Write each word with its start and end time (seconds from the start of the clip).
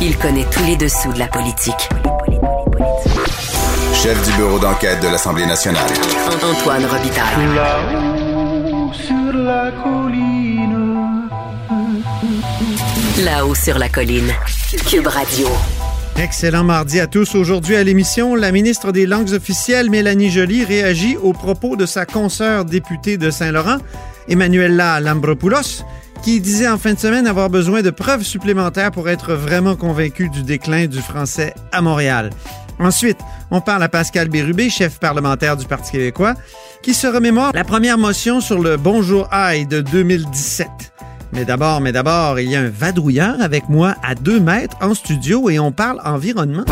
Il 0.00 0.16
connaît 0.16 0.46
tous 0.48 0.64
les 0.64 0.76
dessous 0.76 1.12
de 1.12 1.18
la 1.18 1.26
politique. 1.26 1.88
Chef 3.92 4.24
du 4.24 4.36
bureau 4.36 4.60
d'enquête 4.60 5.02
de 5.02 5.08
l'Assemblée 5.08 5.44
nationale. 5.44 5.90
Antoine 6.40 6.84
Robitaille. 6.84 7.54
Là-haut 7.56 8.92
sur 8.92 9.32
la 9.32 9.72
colline. 9.82 11.28
Là-haut 13.24 13.54
sur 13.56 13.76
la 13.76 13.88
colline. 13.88 14.32
Cube 14.88 15.08
Radio. 15.08 15.48
Excellent 16.16 16.62
mardi 16.62 17.00
à 17.00 17.08
tous. 17.08 17.34
Aujourd'hui 17.34 17.74
à 17.74 17.82
l'émission, 17.82 18.36
la 18.36 18.52
ministre 18.52 18.92
des 18.92 19.06
Langues 19.06 19.32
officielles, 19.32 19.90
Mélanie 19.90 20.30
Joly, 20.30 20.64
réagit 20.64 21.16
aux 21.16 21.32
propos 21.32 21.74
de 21.74 21.86
sa 21.86 22.06
consoeur 22.06 22.64
députée 22.64 23.16
de 23.16 23.32
Saint-Laurent, 23.32 23.78
Emmanuela 24.28 25.00
Lambropoulos, 25.00 25.84
qui 26.22 26.40
disait 26.40 26.68
en 26.68 26.78
fin 26.78 26.94
de 26.94 26.98
semaine 26.98 27.26
avoir 27.26 27.50
besoin 27.50 27.82
de 27.82 27.90
preuves 27.90 28.22
supplémentaires 28.22 28.90
pour 28.90 29.08
être 29.08 29.34
vraiment 29.34 29.76
convaincue 29.76 30.28
du 30.28 30.42
déclin 30.42 30.86
du 30.86 31.00
français 31.00 31.54
à 31.72 31.80
Montréal. 31.80 32.30
Ensuite, 32.78 33.18
on 33.50 33.60
parle 33.60 33.82
à 33.82 33.88
Pascal 33.88 34.28
Bérubé, 34.28 34.70
chef 34.70 34.98
parlementaire 34.98 35.56
du 35.56 35.66
Parti 35.66 35.92
québécois, 35.92 36.34
qui 36.82 36.94
se 36.94 37.06
remémore 37.06 37.50
la 37.54 37.64
première 37.64 37.98
motion 37.98 38.40
sur 38.40 38.60
le 38.60 38.76
Bonjour 38.76 39.28
Aïe 39.32 39.66
de 39.66 39.80
2017. 39.80 40.68
Mais 41.32 41.44
d'abord, 41.44 41.80
mais 41.80 41.92
d'abord, 41.92 42.40
il 42.40 42.50
y 42.50 42.56
a 42.56 42.60
un 42.60 42.70
vadrouilleur 42.70 43.40
avec 43.40 43.68
moi 43.68 43.94
à 44.02 44.14
deux 44.14 44.40
mètres 44.40 44.76
en 44.80 44.94
studio 44.94 45.50
et 45.50 45.58
on 45.58 45.72
parle 45.72 46.00
environnement. 46.04 46.64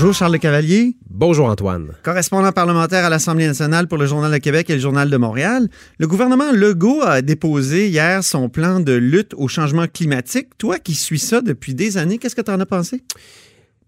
Bonjour 0.00 0.14
Charles 0.14 0.32
Le 0.32 0.38
Cavalier, 0.38 0.96
Bonjour 1.10 1.46
Antoine. 1.50 1.90
correspondant 2.02 2.52
parlementaire 2.52 3.04
à 3.04 3.10
l'Assemblée 3.10 3.46
nationale 3.46 3.86
pour 3.86 3.98
le 3.98 4.06
Journal 4.06 4.32
de 4.32 4.38
Québec 4.38 4.70
et 4.70 4.72
le 4.72 4.78
Journal 4.78 5.10
de 5.10 5.16
Montréal. 5.18 5.68
Le 5.98 6.06
gouvernement 6.06 6.52
Legault 6.52 7.02
a 7.02 7.20
déposé 7.20 7.90
hier 7.90 8.24
son 8.24 8.48
plan 8.48 8.80
de 8.80 8.94
lutte 8.94 9.34
au 9.36 9.46
changement 9.46 9.86
climatique. 9.86 10.56
Toi 10.56 10.78
qui 10.78 10.94
suis 10.94 11.18
ça 11.18 11.42
depuis 11.42 11.74
des 11.74 11.98
années, 11.98 12.16
qu'est-ce 12.16 12.34
que 12.34 12.40
tu 12.40 12.50
en 12.50 12.58
as 12.60 12.64
pensé? 12.64 13.04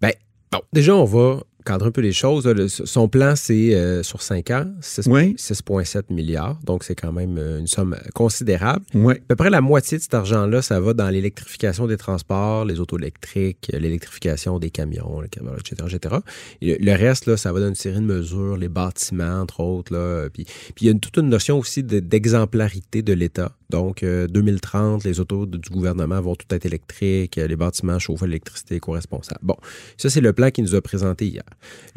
Ben, 0.03 0.13
bon, 0.51 0.61
déjà, 0.75 0.95
on 0.95 1.07
va 1.07 1.45
cadrer 1.65 1.89
un 1.89 1.91
peu 1.93 2.01
les 2.01 2.13
choses. 2.13 2.47
Le- 2.47 2.69
son 2.69 3.09
plan, 3.09 3.35
c'est 3.37 3.75
euh, 3.75 4.03
sur 4.03 4.23
5 4.23 4.51
ans, 4.51 4.67
6 4.81 5.07
Oui. 5.09 5.35
6,7 5.39 6.13
milliards. 6.13 6.59
Donc, 6.65 6.85
c'est 6.85 6.95
quand 6.95 7.13
même 7.13 7.37
euh, 7.39 7.59
une 7.61 7.67
somme 7.67 7.97
considérable. 8.15 8.85
Oui. 8.95 9.15
À 9.15 9.19
peu 9.29 9.37
près 9.37 9.51
la 9.51 9.61
moitié 9.61 9.99
de 9.99 10.03
cet 10.03 10.15
argent-là, 10.15 10.63
ça 10.63 10.81
va 10.81 10.95
dans 10.95 11.09
l'électrification 11.09 11.87
des 11.87 11.97
transports, 11.97 12.65
les 12.65 12.81
autos 12.81 12.99
électriques, 12.99 13.71
euh, 13.75 13.79
l'électrification 13.79 14.59
des 14.59 14.71
camions, 14.71 15.23
etc., 15.23 15.83
etc. 15.91 16.17
Et 16.61 16.79
le, 16.79 16.93
reste, 16.93 17.27
là, 17.27 17.37
ça 17.37 17.53
va 17.53 17.61
dans 17.61 17.69
une 17.69 17.75
série 17.75 17.97
de 17.97 18.01
mesures, 18.07 18.57
les 18.57 18.69
bâtiments, 18.69 19.41
entre 19.41 19.61
autres. 19.61 19.93
Là, 19.93 20.29
puis, 20.33 20.45
puis 20.45 20.75
il 20.83 20.87
y 20.87 20.89
a 20.89 20.93
une- 20.93 21.01
toute 21.01 21.17
une 21.17 21.29
notion 21.29 21.59
aussi 21.59 21.83
de- 21.83 22.01
d'exemplarité 22.01 23.03
de 23.03 23.13
l'État. 23.13 23.53
Donc, 23.73 24.03
euh, 24.03 24.27
2030, 24.27 25.03
les 25.05 25.19
autos 25.19 25.47
du 25.47 25.71
gouvernement 25.71 26.21
vont 26.21 26.35
tout 26.35 26.47
être 26.55 26.67
électriques, 26.67 27.39
euh, 27.39 27.47
les 27.47 27.57
bâtiments 27.57 27.99
chauffés 27.99 28.27
à 28.27 28.29
l'électricité 28.29 28.77
éco-responsable. 28.77 29.41
Bon, 29.43 29.57
ça, 29.97 30.11
c'est 30.11 30.21
le 30.21 30.35
plan 30.35 30.51
qu'il 30.51 30.65
nous 30.65 30.75
a 30.75 30.83
présenté 30.83 31.27
hier. 31.27 31.43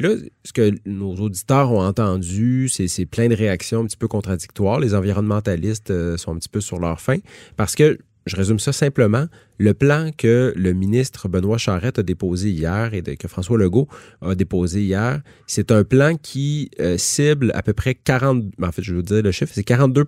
Là, 0.00 0.14
ce 0.42 0.54
que 0.54 0.72
nos 0.86 1.14
auditeurs 1.16 1.70
ont 1.70 1.82
entendu, 1.82 2.70
c'est 2.70 2.88
c'est 2.88 3.04
plein 3.04 3.28
de 3.28 3.34
réactions 3.34 3.80
un 3.80 3.84
petit 3.84 3.98
peu 3.98 4.08
contradictoires. 4.08 4.80
Les 4.80 4.94
environnementalistes 4.94 5.90
euh, 5.90 6.16
sont 6.16 6.32
un 6.32 6.38
petit 6.38 6.48
peu 6.48 6.62
sur 6.62 6.78
leur 6.78 6.98
faim 6.98 7.18
parce 7.56 7.74
que, 7.74 7.98
je 8.26 8.36
résume 8.36 8.58
ça 8.58 8.72
simplement, 8.72 9.26
le 9.58 9.72
plan 9.72 10.10
que 10.16 10.52
le 10.56 10.72
ministre 10.72 11.28
Benoît 11.28 11.58
Charette 11.58 12.00
a 12.00 12.02
déposé 12.02 12.50
hier 12.50 12.92
et 12.92 13.02
que 13.02 13.28
François 13.28 13.56
Legault 13.56 13.88
a 14.20 14.34
déposé 14.34 14.82
hier, 14.82 15.20
c'est 15.46 15.70
un 15.70 15.84
plan 15.84 16.16
qui 16.16 16.70
euh, 16.80 16.98
cible 16.98 17.52
à 17.54 17.62
peu 17.62 17.72
près 17.72 17.94
40, 17.94 18.44
en 18.60 18.72
fait, 18.72 18.82
je 18.82 18.94
veux 18.94 19.02
dire 19.02 19.22
le 19.22 19.30
chiffre, 19.30 19.52
c'est 19.54 19.64
42 19.64 20.04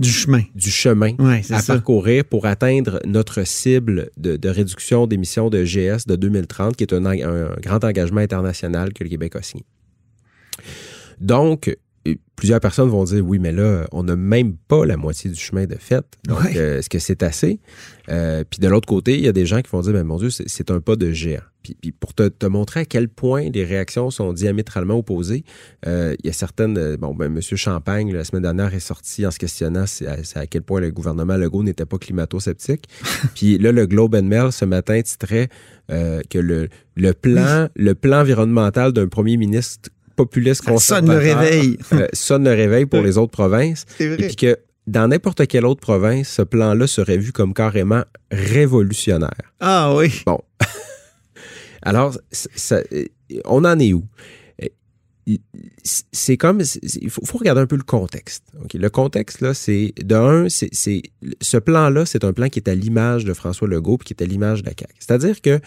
Du 0.00 0.10
chemin. 0.10 0.42
du 0.54 0.70
chemin 0.70 1.14
à 1.18 1.42
ça. 1.42 1.74
parcourir 1.74 2.24
pour 2.24 2.46
atteindre 2.46 3.00
notre 3.06 3.46
cible 3.46 4.10
de, 4.16 4.36
de 4.36 4.48
réduction 4.48 5.06
d'émissions 5.06 5.50
de 5.50 5.64
GS 5.64 6.06
de 6.06 6.16
2030, 6.16 6.76
qui 6.76 6.84
est 6.84 6.94
un, 6.94 7.04
un 7.06 7.54
grand 7.60 7.84
engagement 7.84 8.20
international 8.20 8.92
que 8.92 9.04
le 9.04 9.10
Québec 9.10 9.36
a 9.36 9.42
signé. 9.42 9.64
Donc, 11.20 11.76
plusieurs 12.36 12.60
personnes 12.60 12.88
vont 12.88 13.04
dire 13.04 13.24
oui, 13.24 13.38
mais 13.38 13.52
là, 13.52 13.86
on 13.92 14.02
n'a 14.02 14.16
même 14.16 14.56
pas 14.56 14.84
la 14.84 14.96
moitié 14.96 15.30
du 15.30 15.38
chemin 15.38 15.66
de 15.66 15.76
fait. 15.76 16.04
Donc, 16.26 16.40
Ouais. 16.40 16.56
euh, 16.56 16.78
est-ce 16.78 16.90
que 16.90 16.98
c'est 16.98 17.22
assez? 17.22 17.60
Euh, 18.08 18.42
puis 18.48 18.58
de 18.58 18.66
l'autre 18.68 18.88
côté, 18.88 19.16
il 19.16 19.24
y 19.24 19.28
a 19.28 19.32
des 19.32 19.46
gens 19.46 19.60
qui 19.62 19.70
vont 19.70 19.80
dire, 19.80 19.92
mais 19.92 20.02
mon 20.02 20.16
Dieu, 20.18 20.30
c'est- 20.30 20.70
un 20.70 20.80
pas 20.80 20.96
de 20.96 21.12
géant. 21.12 21.40
Puis, 21.62 21.76
puis 21.80 21.92
pour 21.92 22.12
te, 22.14 22.26
te 22.26 22.46
montrer 22.46 22.80
à 22.80 22.84
quel 22.84 23.08
point 23.08 23.48
les 23.50 23.62
réactions 23.64 24.10
sont 24.10 24.32
diamétralement 24.32 24.98
opposées, 24.98 25.44
euh, 25.86 26.16
il 26.24 26.26
y 26.26 26.30
a 26.30 26.32
certaines. 26.32 26.96
Bon, 26.96 27.14
ben, 27.14 27.26
M. 27.26 27.40
Champagne, 27.40 28.12
la 28.12 28.24
semaine 28.24 28.42
dernière, 28.42 28.74
est 28.74 28.80
sorti 28.80 29.24
en 29.24 29.30
se 29.30 29.38
questionnant 29.38 29.84
à, 30.06 30.38
à 30.40 30.46
quel 30.48 30.62
point 30.62 30.80
le 30.80 30.90
gouvernement 30.90 31.36
Legault 31.36 31.62
n'était 31.62 31.86
pas 31.86 31.98
climato-sceptique. 31.98 32.86
Puis 33.36 33.58
là, 33.58 33.70
le 33.70 33.86
Globe 33.86 34.16
and 34.16 34.24
Mail, 34.24 34.50
ce 34.50 34.64
matin, 34.64 35.00
titrait 35.02 35.48
que 35.88 36.38
le, 36.38 36.68
le, 36.96 37.12
plan, 37.12 37.68
le 37.76 37.94
plan 37.94 38.22
environnemental 38.22 38.92
d'un 38.92 39.06
premier 39.08 39.36
ministre 39.36 39.90
populiste 40.14 40.64
Ça 40.64 40.76
sonne 40.78 41.10
le 41.10 41.18
réveil. 41.18 41.78
euh, 41.92 42.06
sonne 42.12 42.44
le 42.44 42.50
réveil 42.54 42.86
pour 42.86 43.00
les 43.02 43.18
autres 43.18 43.32
provinces. 43.32 43.84
C'est 43.98 44.04
Et 44.04 44.08
vrai. 44.08 44.26
puis 44.28 44.36
que 44.36 44.56
dans 44.86 45.06
n'importe 45.08 45.46
quelle 45.46 45.64
autre 45.66 45.80
province, 45.80 46.28
ce 46.28 46.42
plan-là 46.42 46.86
serait 46.86 47.16
vu 47.18 47.32
comme 47.32 47.54
carrément 47.54 48.02
révolutionnaire. 48.30 49.52
Ah 49.60 49.94
oui. 49.96 50.22
Bon. 50.26 50.40
Alors, 51.82 52.16
ça- 52.30 52.82
euh, 52.92 53.04
on 53.44 53.64
en 53.64 53.78
est 53.78 53.92
où? 53.92 54.04
Euh, 54.62 54.66
C'est 55.84 56.36
comme, 56.36 56.62
il 57.00 57.10
faut, 57.10 57.24
faut 57.24 57.38
regarder 57.38 57.60
un 57.60 57.66
peu 57.66 57.76
le 57.76 57.82
contexte. 57.84 58.44
Le 58.74 58.90
contexte, 58.90 59.40
là, 59.40 59.54
c'est, 59.54 59.92
de 60.02 60.14
un, 60.14 60.48
c'est, 60.48 60.68
c'est- 60.72 61.02
ce 61.40 61.56
plan-là, 61.58 62.04
c'est 62.06 62.24
un 62.24 62.32
plan 62.32 62.48
qui 62.48 62.58
est 62.58 62.68
à 62.68 62.74
l'image 62.74 63.24
de 63.24 63.32
François 63.34 63.68
Legault 63.68 63.98
puis 63.98 64.06
qui 64.08 64.14
est 64.14 64.22
à 64.22 64.26
l'image 64.26 64.62
de 64.62 64.66
la 64.68 64.72
CAQ. 64.78 64.92
C'est-à-dire 64.98 65.40
que 65.40 65.60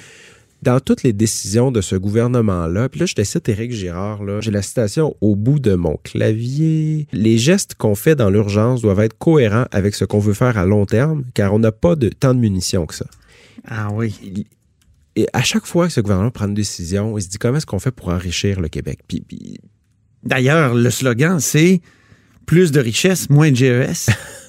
dans 0.66 0.80
toutes 0.80 1.04
les 1.04 1.14
décisions 1.14 1.72
de 1.72 1.80
ce 1.80 1.96
gouvernement-là, 1.96 2.90
puis 2.90 3.00
là, 3.00 3.06
je 3.06 3.14
te 3.14 3.24
cite 3.24 3.48
Éric 3.48 3.72
Girard, 3.72 4.24
là, 4.24 4.42
j'ai 4.42 4.50
la 4.52 4.64
citation 4.64 5.16
au 5.22 5.36
bout 5.36 5.60
de 5.60 5.76
mon 5.76 5.98
clavier. 6.04 7.08
Les 7.14 7.38
gestes 7.38 7.76
qu'on 7.76 7.94
fait 7.96 8.16
dans 8.16 8.30
l'urgence 8.32 8.82
doivent 8.82 9.00
être 9.00 9.18
cohérents 9.18 9.66
avec 9.72 9.94
ce 9.96 10.04
qu'on 10.06 10.20
veut 10.20 10.34
faire 10.34 10.58
à 10.58 10.66
long 10.66 10.86
terme, 10.86 11.24
car 11.36 11.54
on 11.54 11.60
n'a 11.60 11.72
pas 11.72 11.96
de 11.96 12.10
tant 12.10 12.34
de 12.34 12.40
munitions 12.40 12.86
que 12.88 12.96
ça. 12.96 13.06
Ah 13.68 13.90
oui. 13.94 14.46
Et 15.16 15.28
à 15.34 15.44
chaque 15.44 15.66
fois 15.68 15.88
que 15.88 15.94
ce 15.94 16.02
gouvernement 16.02 16.32
prend 16.32 16.48
une 16.48 16.54
décision, 16.56 17.18
il 17.18 17.22
se 17.22 17.30
dit 17.30 17.38
comment 17.38 17.58
est-ce 17.58 17.66
qu'on 17.66 17.80
fait 17.80 17.92
pour 17.92 18.10
enrichir 18.10 18.60
le 18.60 18.68
Québec? 18.68 19.00
Puis, 19.08 19.22
puis- 19.22 19.60
D'ailleurs, 20.24 20.74
le 20.74 20.90
slogan, 20.90 21.40
c'est 21.40 21.82
plus 22.48 22.72
de 22.72 22.80
richesse, 22.80 23.30
moins 23.30 23.52
de 23.52 23.56
GES. 23.56 24.10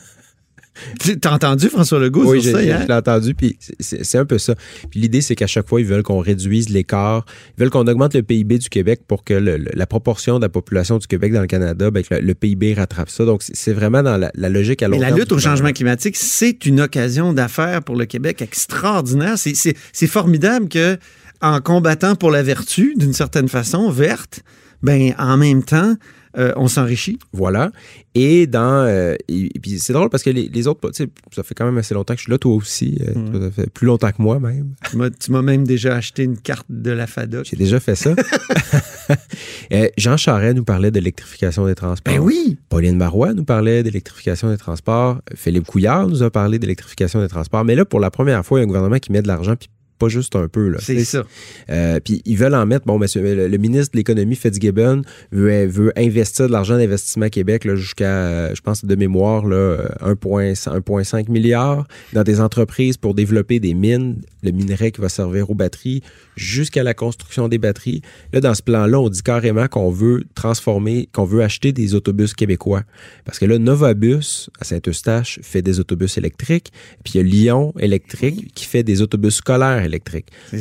T'as 1.21 1.33
entendu 1.33 1.69
François 1.69 1.99
Legault 1.99 2.25
oui, 2.31 2.43
sur 2.43 2.53
ça 2.53 2.63
je 2.63 2.67
l'ai 2.87 2.93
entendu, 2.95 3.35
puis 3.35 3.59
c'est- 3.81 4.17
un 4.19 4.25
peu 4.25 4.39
ça. 4.39 4.55
Puis 4.91 5.01
l'idée, 5.01 5.21
c'est 5.21 5.35
qu'à 5.35 5.47
chaque 5.47 5.69
fois, 5.69 5.81
ils 5.81 5.87
veulent 5.87 6.03
qu'on 6.03 6.21
réduise 6.21 6.69
l'écart, 6.71 7.25
ils 7.57 7.61
veulent 7.61 7.71
qu'on 7.71 7.87
augmente 7.87 8.15
le 8.15 8.23
PIB 8.23 8.59
du 8.59 8.69
Québec 8.69 9.03
pour 9.07 9.25
que 9.25 9.35
le- 9.35 9.57
la 9.57 9.87
proportion 9.87 10.39
de 10.39 10.45
la 10.45 10.49
population 10.49 10.99
du 10.99 11.07
Québec 11.07 11.33
dans 11.33 11.41
le 11.41 11.47
Canada, 11.47 11.91
ben, 11.91 12.03
que 12.03 12.15
le, 12.15 12.21
le 12.21 12.35
PIB 12.35 12.75
rattrape 12.75 13.11
ça. 13.11 13.25
Donc, 13.25 13.43
c'est- 13.43 13.73
vraiment 13.73 14.03
dans 14.03 14.17
la, 14.17 14.31
la 14.35 14.49
logique 14.49 14.83
à 14.83 14.89
long 14.89 14.97
Mais 14.97 15.01
la 15.03 15.09
terme 15.09 15.21
lutte 15.21 15.33
au 15.33 15.39
changement 15.39 15.73
climatique, 15.73 16.17
c'est 16.17 16.65
une 16.67 16.81
occasion 16.81 17.33
d'affaires 17.33 17.83
pour 17.83 17.97
le 17.97 18.07
Québec 18.07 18.41
extraordinaire. 18.43 19.35
C'est 19.37 20.07
formidable 20.07 20.69
que, 20.69 20.97
en 21.43 21.61
combattant 21.61 22.15
pour 22.17 22.31
la 22.31 22.43
vertu, 22.43 22.95
d'une 22.97 23.13
certaine 23.13 23.49
façon, 23.49 23.91
verte, 23.91 24.41
ben, 24.83 25.15
en 25.19 25.37
même 25.37 25.63
temps, 25.63 25.95
euh, 26.39 26.53
on 26.57 26.69
s'enrichit. 26.69 27.19
Voilà. 27.33 27.71
Et 28.15 28.47
dans. 28.47 28.85
euh, 28.87 29.15
et, 29.29 29.47
et 29.55 29.61
puis 29.61 29.79
c'est 29.79 29.93
drôle 29.93 30.09
parce 30.11 30.23
que 30.23 30.31
les, 30.31 30.49
les 30.49 30.67
autres, 30.67 30.91
tu 30.91 31.05
sais, 31.05 31.11
ça 31.35 31.43
fait 31.43 31.55
quand 31.55 31.65
même 31.67 31.79
assez 31.79 31.95
longtemps 31.95 32.15
que 32.15 32.19
je 32.21 32.25
suis 32.25 32.33
là, 32.33 32.39
toi 32.39 32.55
aussi. 32.55 32.99
euh, 33.03 33.15
Mm. 33.19 33.31
toi, 33.33 33.41
Ça 33.43 33.51
fait 33.51 33.71
plus 33.71 33.87
longtemps 33.87 34.11
que 34.11 34.21
moi 34.23 34.39
même. 34.41 34.75
Tu 35.21 35.31
m'as- 35.31 35.43
même 35.43 35.67
déjà 35.67 35.95
acheté 35.97 36.23
une 36.25 36.37
carte 36.39 36.67
de 36.69 36.91
la 36.91 37.07
FADOC. 37.07 37.47
J'ai 37.47 37.57
déjà 37.57 37.79
fait 37.81 37.95
ça. 37.95 38.15
Jean 39.97 40.17
Charest 40.17 40.57
nous 40.57 40.65
parlait 40.65 40.91
de 40.91 40.99
l'électrification 40.99 41.67
des 41.67 41.75
transports. 41.75 42.13
Ben 42.13 42.21
oui! 42.21 42.59
Pauline 42.69 42.97
Marois 42.97 43.35
nous 43.35 43.45
parlait 43.45 43.83
d'électrification 43.83 44.51
des 44.51 44.57
transports. 44.57 45.21
Philippe 45.35 45.67
Couillard 45.67 46.09
nous 46.09 46.23
a 46.23 46.31
parlé 46.31 46.59
d'électrification 46.59 47.21
des 47.21 47.29
transports. 47.29 47.65
Mais 47.65 47.75
là, 47.75 47.85
pour 47.85 48.01
la 48.01 48.11
première 48.11 48.45
fois, 48.45 48.59
il 48.59 48.63
y 48.63 48.63
a 48.63 48.65
un 48.65 48.69
gouvernement 48.69 48.99
qui 48.99 49.13
met 49.13 49.23
de 49.23 49.29
l'argent, 49.29 49.55
puis 49.57 49.69
pas 49.99 50.09
juste 50.09 50.37
un 50.37 50.49
peu. 50.49 50.69
Là. 50.69 50.79
C'est 50.81 51.05
ça. 51.05 51.25
Euh, 51.71 52.01
puis 52.03 52.23
ils 52.25 52.37
veulent 52.37 52.55
en 52.55 52.67
mettre. 52.67 52.87
Bon, 52.87 52.99
monsieur, 52.99 53.23
le, 53.23 53.49
le 53.49 53.59
ministre 53.59 53.93
de 53.93 53.99
l'Économie, 53.99 54.37
Fitzgibbon, 54.37 55.03
veut, 55.33 55.67
veut 55.67 55.93
investir 55.97 56.47
de 56.47 56.53
l'argent 56.53 56.77
d'Investissement 56.77 57.29
Québec 57.29 57.69
jusqu'à, 57.75 58.05
euh, 58.05 58.55
je 58.55 58.61
pense, 58.61 58.85
de 58.85 58.95
mémoire, 58.95 59.47
là, 59.47 59.57
euh, 59.57 59.89
1,5 60.03 60.81
1,5 60.87 61.31
milliard 61.31 61.87
dans 62.13 62.23
des 62.23 62.41
entreprises 62.41 62.97
pour 62.97 63.15
développer 63.15 63.61
des 63.61 63.75
mines, 63.75 64.21
le 64.43 64.51
minerai 64.51 64.93
qui 64.93 65.01
va 65.01 65.09
servir 65.09 65.51
aux 65.51 65.55
batteries, 65.55 66.03
jusqu'à 66.37 66.83
la 66.83 66.95
construction 66.95 67.49
des 67.49 67.59
batteries. 67.59 68.03
Là, 68.33 68.41
dans 68.41 68.55
ce 68.55 68.63
plan-là, 68.63 69.01
on 69.01 69.09
dit 69.09 69.23
carrément 69.23 69.69
qu'on 69.69 69.91
veut 69.91 70.25
transformer, 70.35 71.09
qu'on 71.13 71.25
veut 71.25 71.43
acheter 71.43 71.73
des 71.73 71.95
autobus 71.95 72.35
québécois. 72.35 72.83
Parce 73.25 73.39
que 73.39 73.47
là, 73.47 73.59
Novabus, 73.59 74.51
à 74.61 74.65
Saint-Eustache, 74.65 75.41
fait 75.43 75.63
des 75.63 75.81
autobus 75.81 76.19
électriques. 76.19 76.73
Puis 77.05 77.15
il 77.15 77.17
y 77.17 77.21
a 77.21 77.23
Lyon 77.23 77.73
électrique 77.79 78.53
qui 78.55 78.67
fait 78.67 78.83
des 78.83 79.03
autobus 79.03 79.37
scolaires 79.37 79.86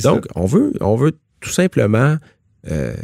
Donc, 0.03 0.25
on 0.35 0.45
veut, 0.45 0.73
on 0.81 0.95
veut 0.95 1.17
tout 1.41 1.49
simplement 1.49 2.17
euh, 2.69 2.95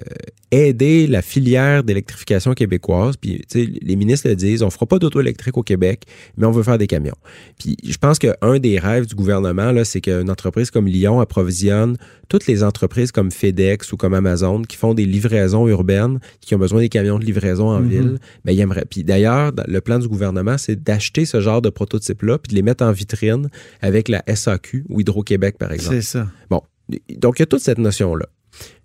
aider 0.54 1.08
la 1.08 1.22
filière 1.22 1.84
d'électrification 1.84 2.54
québécoise. 2.54 3.16
Puis, 3.16 3.42
les 3.54 3.96
ministres 3.96 4.28
le 4.28 4.36
disent, 4.36 4.64
on 4.64 4.70
fera 4.70 4.86
pas 4.86 5.00
d'auto 5.00 5.22
électrique 5.22 5.58
au 5.58 5.64
Québec, 5.64 6.04
mais 6.36 6.46
on 6.46 6.52
veut 6.52 6.64
faire 6.64 6.78
des 6.78 6.88
camions. 6.88 7.16
Puis, 7.58 7.78
je 7.84 7.98
pense 7.98 8.20
qu'un 8.20 8.60
des 8.60 8.78
rêves 8.78 9.06
du 9.06 9.16
gouvernement, 9.16 9.72
là, 9.72 9.86
c'est 9.86 10.02
qu'une 10.02 10.30
entreprise 10.30 10.70
comme 10.70 10.88
Lyon 10.88 11.22
approvisionne 11.22 11.96
toutes 12.28 12.48
les 12.48 12.64
entreprises 12.64 13.12
comme 13.14 13.32
FedEx 13.32 13.94
ou 13.94 13.98
comme 13.98 14.14
Amazon 14.14 14.64
qui 14.64 14.76
font 14.76 14.94
des 14.94 15.06
livraisons 15.06 15.68
urbaines, 15.68 16.20
qui 16.42 16.54
ont 16.54 16.60
besoin 16.60 16.82
des 16.82 16.90
camions 16.90 17.18
de 17.18 17.26
livraison 17.26 17.70
en 17.70 17.80
ville. 17.80 18.18
Ben, 18.44 18.52
ils 18.52 18.60
aimeraient. 18.60 18.86
Puis, 18.90 19.06
d'ailleurs, 19.06 19.54
le 19.68 19.80
plan 19.80 20.00
du 20.00 20.10
gouvernement, 20.10 20.58
c'est 20.58 20.82
d'acheter 20.84 21.26
ce 21.26 21.40
genre 21.40 21.62
de 21.62 21.70
prototypes-là, 21.70 22.40
puis 22.40 22.50
de 22.50 22.56
les 22.56 22.62
mettre 22.62 22.84
en 22.84 22.92
vitrine 22.92 23.48
avec 23.82 24.10
la 24.10 24.22
SAQ 24.28 24.86
ou 24.90 25.00
Hydro-Québec, 25.00 25.58
par 25.58 25.72
exemple. 25.72 25.96
C'est 25.96 26.02
ça. 26.02 26.28
Bon, 26.50 26.62
donc 27.18 27.40
il 27.40 27.42
y 27.42 27.44
a 27.44 27.46
toute 27.46 27.62
cette 27.62 27.78
notion-là 27.78 28.26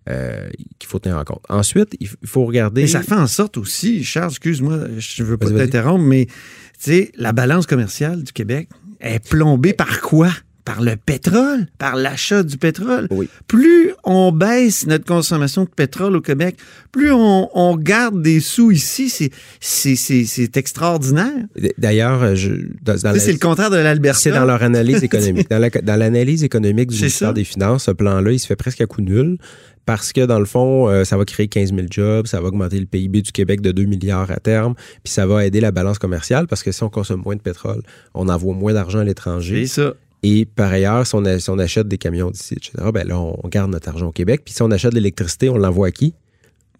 euh, 0.08 0.48
qu'il 0.78 0.88
faut 0.88 0.98
tenir 0.98 1.18
en 1.18 1.24
compte. 1.24 1.42
Ensuite, 1.48 1.96
il 2.00 2.08
faut 2.24 2.44
regarder. 2.44 2.82
Et 2.82 2.86
ça 2.86 3.02
fait 3.02 3.14
en 3.14 3.26
sorte 3.26 3.56
aussi, 3.56 4.04
Charles, 4.04 4.30
excuse-moi, 4.30 4.78
je 4.98 5.22
veux 5.24 5.36
pas 5.36 5.50
t'interrompre, 5.50 6.04
mais 6.04 6.26
tu 6.26 6.32
sais, 6.78 7.12
la 7.16 7.32
balance 7.32 7.66
commerciale 7.66 8.22
du 8.22 8.32
Québec 8.32 8.68
est 9.00 9.18
plombée 9.26 9.72
par 9.72 10.00
quoi? 10.00 10.30
Par 10.64 10.82
le 10.82 10.96
pétrole, 10.96 11.68
par 11.78 11.94
l'achat 11.94 12.42
du 12.42 12.58
pétrole. 12.58 13.06
Oui. 13.12 13.28
Plus 13.46 13.92
on 14.02 14.32
baisse 14.32 14.84
notre 14.88 15.04
consommation 15.04 15.62
de 15.62 15.68
pétrole 15.68 16.16
au 16.16 16.20
Québec, 16.20 16.56
plus 16.90 17.12
on, 17.12 17.48
on 17.54 17.76
garde 17.76 18.20
des 18.20 18.40
sous 18.40 18.72
ici. 18.72 19.08
C'est, 19.08 19.30
c'est, 19.60 19.94
c'est, 19.94 20.24
c'est 20.24 20.56
extraordinaire. 20.56 21.30
D'ailleurs, 21.78 22.36
c'est 22.36 23.30
le 23.32 23.38
contraire 23.38 23.70
de 23.70 23.76
l'Alberta. 23.76 24.18
c'est 24.18 24.32
dans 24.32 24.44
leur 24.44 24.64
analyse 24.64 25.04
économique. 25.04 25.48
Dans 25.48 25.58
la- 25.58 25.70
dans 25.70 25.94
l'analyse 25.96 26.42
économique 26.42 26.88
du 26.88 26.96
ministère 26.96 27.28
ça. 27.28 27.32
des 27.32 27.44
Finances, 27.44 27.84
ce 27.84 27.92
plan-là, 27.92 28.32
il 28.32 28.40
se 28.40 28.48
fait 28.48 28.56
presque 28.56 28.80
à 28.80 28.86
coup 28.86 29.02
nul 29.02 29.38
parce 29.86 30.12
que, 30.12 30.26
dans 30.26 30.38
le 30.38 30.44
fond, 30.44 30.88
euh, 30.90 31.04
ça 31.04 31.16
va 31.16 31.24
créer 31.24 31.48
15 31.48 31.72
000 31.74 31.86
jobs, 31.90 32.26
ça 32.26 32.40
va 32.40 32.48
augmenter 32.48 32.78
le 32.78 32.86
PIB 32.86 33.22
du 33.22 33.32
Québec 33.32 33.60
de 33.62 33.72
2 33.72 33.84
milliards 33.84 34.30
à 34.30 34.36
terme, 34.36 34.74
puis 35.02 35.12
ça 35.12 35.26
va 35.26 35.46
aider 35.46 35.60
la 35.60 35.70
balance 35.70 35.98
commerciale 35.98 36.46
parce 36.46 36.62
que 36.62 36.72
si 36.72 36.82
on 36.82 36.90
consomme 36.90 37.22
moins 37.24 37.36
de 37.36 37.40
pétrole, 37.40 37.82
on 38.12 38.28
envoie 38.28 38.52
moins 38.54 38.74
d'argent 38.74 38.98
à 38.98 39.04
l'étranger. 39.04 39.66
Ça. 39.66 39.94
Et 40.22 40.44
par 40.44 40.72
ailleurs, 40.72 41.06
si 41.06 41.14
on, 41.14 41.24
a- 41.24 41.38
si 41.38 41.48
on 41.50 41.58
achète 41.58 41.88
des 41.88 41.98
camions 41.98 42.30
d'ici, 42.30 42.54
etc., 42.54 42.72
ben 42.92 43.06
là, 43.06 43.18
on 43.18 43.48
garde 43.48 43.70
notre 43.70 43.88
argent 43.88 44.08
au 44.08 44.12
Québec. 44.12 44.42
Puis 44.44 44.54
si 44.54 44.62
on 44.62 44.70
achète 44.72 44.90
de 44.90 44.96
l'électricité, 44.96 45.48
on 45.48 45.56
l'envoie 45.56 45.88
à 45.88 45.90
qui? 45.92 46.14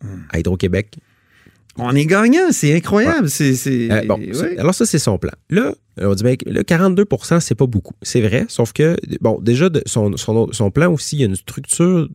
Hmm. 0.03 0.23
À 0.31 0.39
Hydro-Québec. 0.41 0.97
On 1.79 1.95
est 1.95 2.07
gagnant, 2.07 2.51
c'est 2.53 2.75
incroyable. 2.75 3.29
Euh, 3.41 4.03
bon, 4.07 4.19
ouais. 4.19 4.59
alors 4.59 4.75
ça, 4.75 4.87
c'est 4.87 4.99
son 4.99 5.19
plan. 5.19 5.33
Là, 5.51 5.75
on 6.01 6.15
dit, 6.15 6.23
ben, 6.25 6.37
le 6.47 6.63
42% 6.63 7.39
c'est 7.41 7.55
pas 7.55 7.67
beaucoup. 7.67 7.93
C'est 8.03 8.23
vrai, 8.23 8.47
sauf 8.49 8.73
que, 8.73 8.97
bon, 9.21 9.39
déjà, 9.41 9.69
de- 9.69 9.83
son, 9.85 10.17
son, 10.17 10.51
son 10.53 10.71
plan 10.71 10.91
aussi, 10.93 11.17
il 11.17 11.21
y 11.21 11.23
a 11.23 11.27
une 11.27 11.37
structure, 11.37 12.09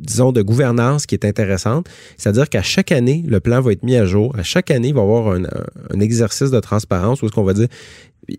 disons, 0.00 0.32
de 0.32 0.42
gouvernance 0.42 1.06
qui 1.06 1.14
est 1.14 1.24
intéressante. 1.24 1.88
C'est-à-dire 2.16 2.48
qu'à 2.48 2.62
chaque 2.62 2.92
année, 2.92 3.24
le 3.28 3.40
plan 3.40 3.60
va 3.60 3.72
être 3.72 3.82
mis 3.82 3.96
à 3.96 4.04
jour. 4.06 4.34
À 4.38 4.42
chaque 4.42 4.70
année, 4.70 4.88
il 4.88 4.94
va 4.94 5.00
y 5.00 5.04
avoir 5.04 5.34
un, 5.34 6.00
exercice 6.00 6.50
de 6.50 6.60
transparence 6.60 7.22
où 7.22 7.26
est-ce 7.26 7.32
qu'on 7.34 7.44
va 7.44 7.54
dire, 7.54 7.68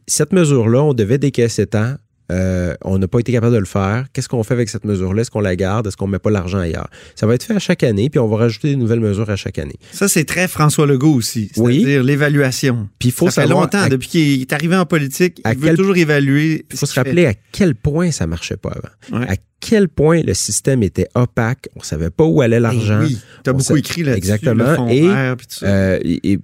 cette 0.07 0.33
mesure-là, 0.33 0.83
on 0.83 0.94
devait 0.94 1.17
décaisser 1.17 1.65
tant. 1.67 1.95
euh, 2.31 2.75
on 2.83 3.00
n'a 3.00 3.07
pas 3.07 3.17
été 3.19 3.31
capable 3.31 3.53
de 3.56 3.59
le 3.59 3.65
faire. 3.65 4.06
Qu'est-ce 4.13 4.29
qu'on 4.29 4.44
fait 4.44 4.53
avec 4.53 4.69
cette 4.69 4.85
mesure-là? 4.85 5.21
Est-ce 5.23 5.31
qu'on 5.31 5.39
la 5.39 5.56
garde? 5.56 5.88
Est-ce 5.88 5.97
qu'on 5.97 6.06
ne 6.06 6.11
met 6.11 6.19
pas 6.19 6.29
l'argent 6.29 6.59
ailleurs? 6.59 6.88
Ça 7.15 7.25
va 7.25 7.33
être 7.33 7.41
fait 7.41 7.56
à 7.56 7.59
chaque 7.59 7.81
année, 7.81 8.11
puis 8.11 8.19
on 8.19 8.27
va 8.27 8.38
rajouter 8.38 8.69
des 8.69 8.75
nouvelles 8.75 9.00
mesures 9.00 9.27
à 9.31 9.35
chaque 9.35 9.57
année. 9.57 9.77
Ça, 9.91 10.07
c'est 10.07 10.25
très 10.25 10.47
François 10.47 10.85
Legault 10.85 11.15
aussi. 11.15 11.50
Oui. 11.57 11.79
C'est-à-dire 11.79 12.03
l'évaluation. 12.03 12.88
Puis 13.00 13.09
il 13.09 13.11
faut 13.13 13.31
ça 13.31 13.41
fait 13.41 13.47
longtemps, 13.47 13.79
à- 13.81 13.89
depuis 13.89 14.09
qu'il 14.09 14.41
est 14.41 14.53
arrivé 14.53 14.75
en 14.75 14.85
politique, 14.85 15.41
à 15.44 15.53
il 15.53 15.57
veut 15.59 15.67
quel- 15.69 15.77
toujours 15.77 15.97
évaluer. 15.97 16.65
Il 16.71 16.77
faut 16.77 16.85
se 16.85 16.94
rappeler 16.94 17.25
à 17.25 17.33
quel 17.51 17.73
point 17.73 18.11
ça 18.11 18.27
marchait 18.27 18.57
pas 18.57 18.73
avant. 19.09 19.19
Ouais. 19.21 19.27
À 19.27 19.35
quel 19.59 19.89
point 19.89 20.21
le 20.21 20.33
système 20.33 20.83
était 20.83 21.07
opaque. 21.15 21.67
On 21.75 21.81
savait 21.83 22.09
pas 22.09 22.23
où 22.23 22.41
allait 22.41 22.59
l'argent. 22.59 23.00
Eh 23.01 23.06
Oui, 23.07 23.17
tu 23.44 23.50
as 23.50 23.53
On 23.53 23.57
beaucoup 23.57 23.73
sait- 23.73 23.79
écrit 23.79 24.03
là-dessus. 24.03 24.17
Exactement. 24.17 24.85
le 24.85 24.91
Et, 24.94 25.01
vert, 25.07 25.35
tout. 25.38 25.65
Euh, 25.65 26.00
et- 26.03 26.31
et- 26.33 26.39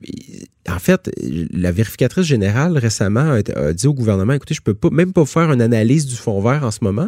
en 0.68 0.80
fait, 0.80 1.12
la 1.22 1.72
vérificatrice 1.72 2.26
générale 2.26 2.78
récemment 2.78 3.32
a, 3.56 3.58
a 3.60 3.72
dit 3.74 3.86
au 3.88 3.94
gouvernement 3.94 4.34
écoutez, 4.34 4.56
je 4.56 4.62
peux 4.62 4.74
pas, 4.74 4.90
même 4.90 5.14
pas 5.14 5.26
faire 5.26 5.52
une 5.52 5.62
analyse 5.62 6.08
du 6.08 6.16
fonds 6.16 6.42
vert 6.42 6.64
en 6.64 6.72
ce 6.72 6.80
moment 6.82 7.08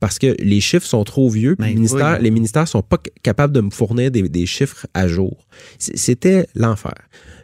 parce 0.00 0.18
que 0.18 0.34
les 0.40 0.60
chiffres 0.60 0.86
sont 0.86 1.04
trop 1.04 1.30
vieux. 1.30 1.54
puis 1.56 1.66
Ben, 1.66 1.68
le 1.70 1.74
ministère, 1.76 1.98
voyons. 2.08 2.22
les 2.22 2.30
ministères 2.32 2.66
sont 2.66 2.82
pas 2.82 2.98
capables 3.22 3.52
de 3.54 3.60
me 3.60 3.70
fournir 3.70 4.10
des, 4.10 4.28
des 4.28 4.46
chiffres 4.46 4.86
à 4.92 5.06
jour. 5.06 5.46
C'était 5.78 6.48
l'enfer. 6.56 6.94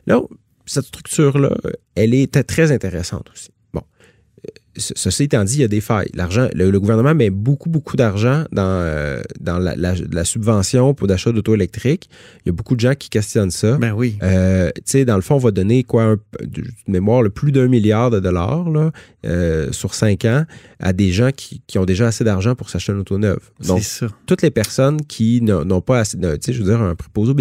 Là, 0.09 0.21
cette 0.67 0.87
structure-là, 0.87 1.57
elle 1.95 2.13
est 2.15 2.43
très 2.45 2.73
intéressante 2.73 3.31
aussi. 3.33 3.51
Ceci 4.77 5.25
étant 5.25 5.45
dit, 5.45 5.57
il 5.57 5.61
y 5.61 5.65
a 5.65 5.69
des 5.69 5.83
failles. 5.83 6.09
L'argent, 6.15 6.49
le, 6.55 6.71
le 6.71 6.81
gouvernement 6.81 7.15
met 7.15 7.29
beaucoup, 7.29 7.69
beaucoup 7.69 7.97
d'argent 7.97 8.45
dans, 8.53 8.63
euh, 8.65 9.21
dans 9.41 9.59
la, 9.59 9.77
la- 9.77 9.95
la 10.11 10.25
subvention 10.25 10.95
pour 10.95 11.07
d'achat 11.07 11.31
d'auto 11.31 11.55
électriques. 11.55 12.09
Il 12.45 12.49
y 12.49 12.51
a 12.51 12.53
beaucoup 12.53 12.75
de 12.75 12.81
gens 12.81 12.95
qui 12.95 13.11
questionnent 13.11 13.51
ça. 13.51 13.77
ben 13.77 13.93
oui. 13.93 14.17
Euh, 14.23 14.71
tu 14.77 14.83
sais, 14.87 15.05
dans 15.05 15.17
le 15.17 15.23
fond, 15.23 15.35
on 15.35 15.39
va 15.39 15.51
donner 15.51 15.85
quoi, 15.85 16.05
un, 16.05 16.17
de 16.43 16.63
mémoire, 16.89 17.23
le 17.23 17.29
plus 17.31 17.53
d'un 17.53 17.69
milliard 17.69 18.11
de 18.11 18.19
dollars 18.21 18.71
là, 18.71 18.93
euh, 19.27 19.71
sur 19.73 19.95
cinq 19.95 20.25
ans 20.25 20.45
à 20.81 20.93
des 20.93 21.13
gens 21.13 21.31
qui, 21.37 21.63
qui 21.67 21.79
ont 21.79 21.85
déjà 21.85 22.07
assez 22.09 22.25
d'argent 22.25 22.55
pour 22.55 22.71
s'acheter 22.71 22.93
une 22.93 23.01
auto 23.01 23.19
neuve. 23.19 23.41
Donc, 23.67 23.81
c'est 23.83 24.07
ça. 24.07 24.13
toutes 24.27 24.43
les 24.43 24.51
personnes 24.51 25.01
qui 25.07 25.41
n'ont 25.43 25.81
pas 25.83 26.01
assez, 26.01 26.17
de- 26.17 26.33
tu 26.37 26.39
sais, 26.47 26.53
je 26.55 26.63
veux 26.63 26.69
dire, 26.71 26.81
un 26.81 26.95
préposé 26.95 27.33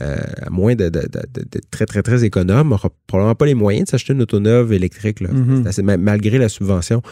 euh, 0.00 0.16
à 0.42 0.50
moins 0.50 0.74
d'être 0.76 0.92
de, 0.94 1.00
de- 1.00 1.06
de- 1.40 1.44
d'être 1.50 1.70
très, 1.70 1.84
très, 1.86 2.02
très 2.02 2.22
économe, 2.24 2.68
n'aura 2.68 2.88
probablement 3.08 3.34
pas 3.34 3.46
les 3.46 3.54
moyens 3.54 3.86
de 3.86 3.90
s'acheter 3.90 4.12
une 4.12 4.22
auto 4.22 4.38
neuve 4.38 4.72
électrique, 4.72 5.20
là. 5.20 5.30
Mhm. 5.32 5.66
Assez- 5.66 5.82
ma- 5.82 5.96
malgré 6.18 6.38
la 6.38 6.48
subvention. 6.48 7.02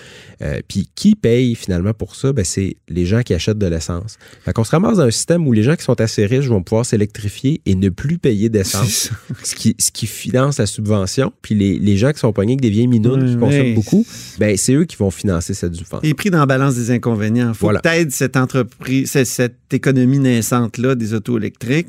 Euh, 0.42 0.60
Puis 0.68 0.88
qui 0.94 1.14
paye 1.14 1.54
finalement 1.54 1.94
pour 1.94 2.14
ça? 2.16 2.32
Ben, 2.32 2.44
c'est 2.44 2.76
les 2.88 3.06
gens 3.06 3.22
qui 3.22 3.34
achètent 3.34 3.58
de 3.58 3.66
l'essence. 3.66 4.18
Fait 4.44 4.52
qu'on 4.52 4.64
se 4.64 4.70
ramasse 4.72 4.96
dans 4.98 5.04
un 5.04 5.10
système 5.10 5.46
où 5.46 5.52
les 5.52 5.62
gens 5.62 5.76
qui 5.76 5.84
sont 5.84 6.00
assez 6.00 6.26
riches 6.26 6.46
vont 6.46 6.62
pouvoir 6.62 6.84
s'électrifier 6.84 7.60
et 7.66 7.74
ne 7.74 7.88
plus 7.88 8.18
payer 8.18 8.48
d'essence 8.48 9.10
ce 9.42 9.54
qui, 9.54 9.76
ce 9.78 9.90
qui 9.92 10.06
finance 10.06 10.58
la 10.58 10.66
subvention. 10.66 11.32
Puis 11.42 11.54
les, 11.54 11.78
les 11.78 11.96
gens 11.96 12.12
qui 12.12 12.18
sont 12.18 12.32
pognés 12.32 12.52
avec 12.54 12.60
des 12.60 12.70
vieilles 12.70 12.86
minounes 12.88 13.26
qui 13.30 13.36
consomment 13.38 13.74
beaucoup, 13.74 14.04
ben 14.38 14.56
c'est 14.56 14.74
eux 14.74 14.84
qui 14.84 14.96
vont 14.96 15.10
financer 15.10 15.54
cette 15.54 15.74
subvention. 15.74 16.00
Il 16.02 16.10
est 16.10 16.14
pris 16.14 16.30
dans 16.30 16.38
la 16.38 16.46
balance 16.46 16.74
des 16.74 16.90
inconvénients. 16.90 17.48
Il 17.48 17.54
faut 17.54 17.66
Voilà. 17.66 17.80
t'aides 17.80 18.10
cette 18.10 18.36
entreprise, 18.36 19.10
cette, 19.10 19.26
cette 19.26 19.72
économie 19.72 20.18
naissante-là 20.18 20.94
des 20.94 21.14
autos 21.14 21.38
électriques. 21.38 21.88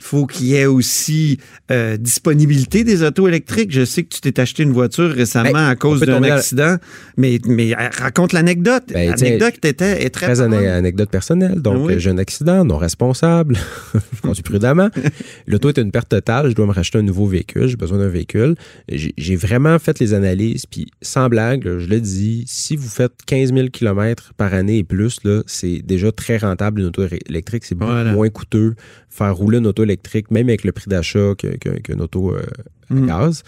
Il 0.00 0.04
faut 0.06 0.26
qu'il 0.26 0.46
y 0.46 0.54
ait 0.56 0.66
aussi 0.66 1.38
euh, 1.70 1.96
disponibilité 1.98 2.84
des 2.84 3.02
autos 3.02 3.28
électriques. 3.28 3.70
Je 3.70 3.84
sais 3.84 4.02
que 4.02 4.08
tu 4.08 4.20
t'es 4.22 4.40
acheté 4.40 4.62
une 4.62 4.72
voiture 4.72 5.10
récemment 5.10 5.52
Ben, 5.52 5.68
à 5.68 5.76
cause 5.76 6.00
d'un 6.00 6.22
accident, 6.22 6.76
mais, 7.18 7.38
mais 7.46 7.74
euh, 7.74 7.88
raconte 7.98 8.32
l'anecdote. 8.32 8.84
Ben, 8.92 9.10
L'anecdote 9.10 9.62
était, 9.64 10.04
est 10.04 10.10
très 10.10 10.26
Très 10.26 10.40
anecdote 10.40 11.10
personnelle. 11.10 11.60
Donc, 11.60 11.86
Oui. 11.88 11.94
euh, 11.94 11.98
j'ai 11.98 12.10
un 12.10 12.18
accident, 12.18 12.64
non 12.64 12.78
responsable. 12.78 13.56
je 14.14 14.20
conduis 14.22 14.42
prudemment. 14.42 14.88
L'auto 15.46 15.68
est 15.68 15.78
une 15.78 15.90
perte 15.90 16.08
totale. 16.08 16.48
Je 16.50 16.54
dois 16.54 16.66
me 16.66 16.72
racheter 16.72 16.98
un 16.98 17.02
nouveau 17.02 17.26
véhicule. 17.26 17.66
J'ai 17.68 17.76
besoin 17.76 17.98
d'un 17.98 18.08
véhicule. 18.08 18.54
J'ai 18.88 19.36
vraiment 19.36 19.78
fait 19.78 19.98
les 19.98 20.14
analyses. 20.14 20.64
Puis, 20.66 20.86
sans 21.02 21.28
blague, 21.28 21.64
là, 21.64 21.78
je 21.78 21.86
le 21.88 22.00
dis, 22.00 22.44
si 22.46 22.74
vous 22.74 22.88
faites 22.88 23.12
15 23.26 23.52
000 23.52 23.68
km 23.68 24.32
par 24.36 24.54
année 24.54 24.78
et 24.78 24.84
plus, 24.84 25.20
c'est 25.46 25.82
déjà 25.84 26.10
très 26.10 26.38
rentable 26.38 26.80
une 26.80 26.86
auto 26.86 27.02
électrique. 27.28 27.64
C'est 27.66 27.74
beaucoup 27.74 27.92
Voilà. 27.92 28.12
moins 28.12 28.28
coûteux 28.30 28.74
faire 29.12 29.34
rouler 29.34 29.58
une 29.58 29.66
auto 29.66 29.82
électrique, 29.82 29.89
même 30.30 30.48
avec 30.48 30.64
le 30.64 30.72
prix 30.72 30.88
d'achat 30.88 31.34
que- 31.38 31.56
qu'une 31.80 32.00
auto 32.00 32.34
euh, 32.34 32.42
à 32.90 32.94
Mm. 32.94 33.06
gaz. 33.06 33.42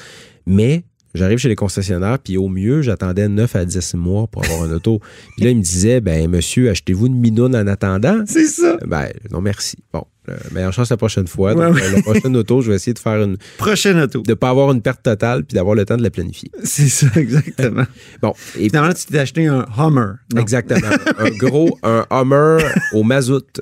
Mais 0.47 0.85
j'arrive 1.15 1.39
chez 1.39 1.49
les 1.49 1.57
concessionnaires, 1.57 2.19
puis 2.19 2.37
au 2.37 2.49
mieux, 2.49 2.83
j'attendais 2.83 3.29
9 3.29 3.57
à 3.57 3.65
10 3.65 3.95
mois 3.95 4.27
pour 4.27 4.45
avoir 4.45 4.65
une 4.67 4.73
auto. 4.73 5.01
Puis 5.37 5.45
là, 5.45 5.51
ils 5.51 5.57
me 5.59 5.63
disaient, 5.63 6.01
ben 6.01 6.29
monsieur, 6.31 6.71
achetez-vous 6.71 7.07
une 7.07 7.17
minoune 7.19 7.55
en 7.57 7.67
attendant. 7.67 8.23
C'est 8.27 8.47
ça. 8.47 8.77
Ben, 8.87 9.09
non, 9.31 9.41
merci. 9.41 9.77
Bon, 9.93 10.05
euh, 10.29 10.37
meilleure 10.53 10.73
chance 10.73 10.91
la 10.91 10.97
prochaine 10.97 11.27
fois. 11.27 11.55
Donc, 11.55 11.75
ouais. 11.75 11.83
euh, 11.83 11.97
la 11.97 12.03
prochaine 12.03 12.37
auto, 12.37 12.63
je 12.63 12.71
vais 12.71 12.77
essayer 12.77 12.95
de 12.95 12.99
faire 12.99 13.23
une. 13.23 13.37
Prochaine 13.59 13.99
auto. 13.99 14.23
de 14.23 14.35
pas 14.35 14.51
avoir 14.51 14.71
une 14.73 14.81
perte 14.83 15.03
totale, 15.03 15.45
puis 15.45 15.55
d'avoir 15.55 15.75
le 15.75 15.85
temps 15.85 15.97
de 15.97 16.03
la 16.03 16.11
planifier. 16.11 16.51
C'est 16.65 16.89
ça, 16.89 17.07
exactement. 17.17 17.85
Bon, 18.21 18.33
et 18.59 18.69
Finalement, 18.69 18.93
tu 18.95 19.05
t'es 19.07 19.19
acheté 19.19 19.47
un 19.49 19.67
Hummer. 19.77 20.13
Non? 20.35 20.41
exactement. 20.41 20.89
un 21.19 21.31
gros, 21.31 21.79
un 21.83 22.07
Hummer 22.11 22.59
au 22.95 23.03
mazout. 23.03 23.61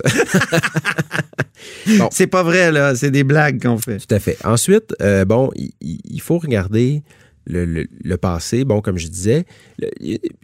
Bon. 1.98 2.08
C'est 2.12 2.26
pas 2.26 2.42
vrai, 2.42 2.70
là. 2.72 2.94
C'est 2.94 3.10
des 3.10 3.24
blagues 3.24 3.60
qu'on 3.62 3.76
fait. 3.78 3.98
Tout 3.98 4.14
à 4.14 4.18
fait. 4.18 4.36
Ensuite, 4.44 4.94
euh, 5.02 5.24
bon, 5.24 5.50
il, 5.56 5.72
il- 5.80 6.00
il 6.08 6.20
faut 6.20 6.38
regarder 6.38 7.02
le, 7.50 7.64
le- 7.64 7.86
le 8.02 8.16
passé. 8.16 8.64
Bon, 8.64 8.80
comme 8.80 8.96
je 8.98 9.08
disais, 9.08 9.44
le- 9.78 9.88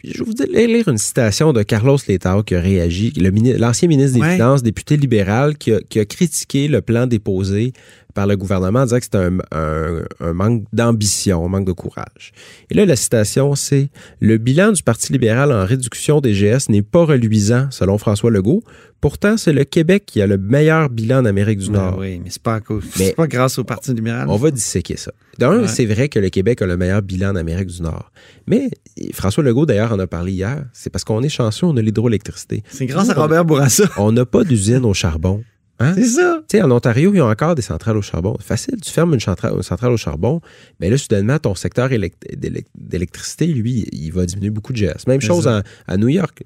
je 0.03 0.23
vais 0.23 0.25
vous 0.25 0.33
lire 0.73 0.87
une 0.87 0.97
citation 0.97 1.53
de 1.53 1.63
Carlos 1.63 1.97
Letao 2.07 2.43
qui 2.43 2.55
a 2.55 2.59
réagi, 2.61 3.13
l'ancien 3.57 3.87
ministre 3.87 4.15
des 4.15 4.21
Ouais. 4.21 4.33
Finances, 4.35 4.63
député 4.63 4.97
libéral, 4.97 5.57
qui 5.57 5.73
a, 5.73 5.79
qui 5.81 5.99
a 5.99 6.05
critiqué 6.05 6.67
le 6.67 6.81
plan 6.81 7.07
déposé 7.07 7.73
par 8.17 8.25
le 8.25 8.35
gouvernement 8.35 8.79
en 8.79 8.83
disant 8.85 8.97
que 8.97 9.03
c'était 9.03 9.17
un, 9.19 9.37
un- 9.51 10.01
un 10.21 10.33
manque 10.33 10.63
d'ambition, 10.73 11.45
un 11.45 11.49
manque 11.49 11.67
de 11.67 11.71
courage. 11.71 12.31
Et 12.71 12.73
là, 12.73 12.83
la 12.83 12.95
citation, 12.95 13.53
c'est 13.53 13.89
Le 14.19 14.37
bilan 14.37 14.71
du 14.71 14.81
Parti 14.81 15.13
libéral 15.13 15.51
en 15.51 15.63
réduction 15.63 16.19
des 16.19 16.33
GS 16.33 16.69
n'est 16.69 16.81
pas 16.81 17.05
reluisant, 17.05 17.67
selon 17.69 17.99
François 17.99 18.31
Legault. 18.31 18.63
Pourtant, 19.01 19.37
c'est 19.37 19.53
le 19.53 19.63
Québec 19.65 20.05
qui 20.07 20.19
a 20.23 20.25
le 20.25 20.39
meilleur 20.39 20.89
bilan 20.89 21.19
en 21.19 21.25
Amérique 21.25 21.59
du 21.59 21.67
Ben 21.69 21.73
Nord. 21.79 21.97
oui, 21.99 22.19
mais 22.23 22.31
c'est 22.31 22.41
pas 22.41 22.55
à 22.55 22.59
cause. 22.59 22.85
Mais- 22.97 23.05
C'est 23.09 23.15
pas 23.15 23.27
grâce 23.27 23.59
au 23.59 23.63
Parti 23.63 23.93
libéral. 23.93 24.25
On 24.29 24.37
va 24.37 24.49
disséquer 24.49 24.97
ça. 24.97 25.11
D'un, 25.37 25.61
Ouais. 25.61 25.67
c'est 25.67 25.85
vrai 25.85 26.09
que 26.09 26.17
le 26.17 26.29
Québec 26.29 26.63
a 26.63 26.65
le 26.65 26.75
meilleur 26.77 27.03
bilan 27.03 27.29
en 27.33 27.35
Amérique 27.35 27.67
du 27.67 27.83
Nord. 27.83 28.11
Mais 28.47 28.71
François 29.13 29.43
Legault, 29.43 29.67
d'ailleurs, 29.67 29.91
en 29.93 29.99
a 29.99 30.07
parlé 30.07 30.31
hier. 30.31 30.65
C'est 30.73 30.89
parce 30.89 31.03
qu'on 31.03 31.21
est 31.21 31.29
chanceux, 31.29 31.67
on 31.67 31.77
a 31.77 31.81
l'hydroélectricité. 31.83 32.63
C'est 32.71 32.87
grâce 32.87 33.09
à 33.11 33.13
Nous, 33.13 33.21
Robert 33.21 33.45
Bourassa. 33.45 33.83
On 33.97 34.11
n'a 34.11 34.25
pas 34.25 34.43
d'usine 34.43 34.83
au 34.83 34.95
charbon. 34.95 35.43
Hein? 35.79 35.93
C'est 35.95 36.05
ça. 36.05 36.39
Tu 36.49 36.57
sais, 36.57 36.63
en 36.63 36.71
Ontario, 36.71 37.13
ils 37.13 37.21
ont 37.21 37.29
encore 37.29 37.53
des 37.55 37.61
centrales 37.61 37.97
au 37.97 38.01
charbon. 38.01 38.35
Facile, 38.39 38.75
tu 38.81 38.91
fermes 38.91 39.13
une 39.13 39.19
centrale, 39.19 39.53
une 39.55 39.61
centrale 39.63 39.91
au 39.91 39.97
charbon, 39.97 40.41
mais 40.79 40.89
là, 40.89 40.97
soudainement, 40.97 41.37
ton 41.37 41.53
secteur 41.55 41.91
élect- 41.91 42.17
d'élec- 42.35 42.67
d'électricité, 42.75 43.45
lui, 43.47 43.87
il 43.91 44.11
va 44.11 44.25
diminuer 44.25 44.49
beaucoup 44.49 44.73
de 44.73 44.77
gestes. 44.77 45.07
Même 45.07 45.21
chose 45.21 45.47
en- 45.47 45.61
à 45.87 45.97
New 45.97 46.07
York. 46.09 46.43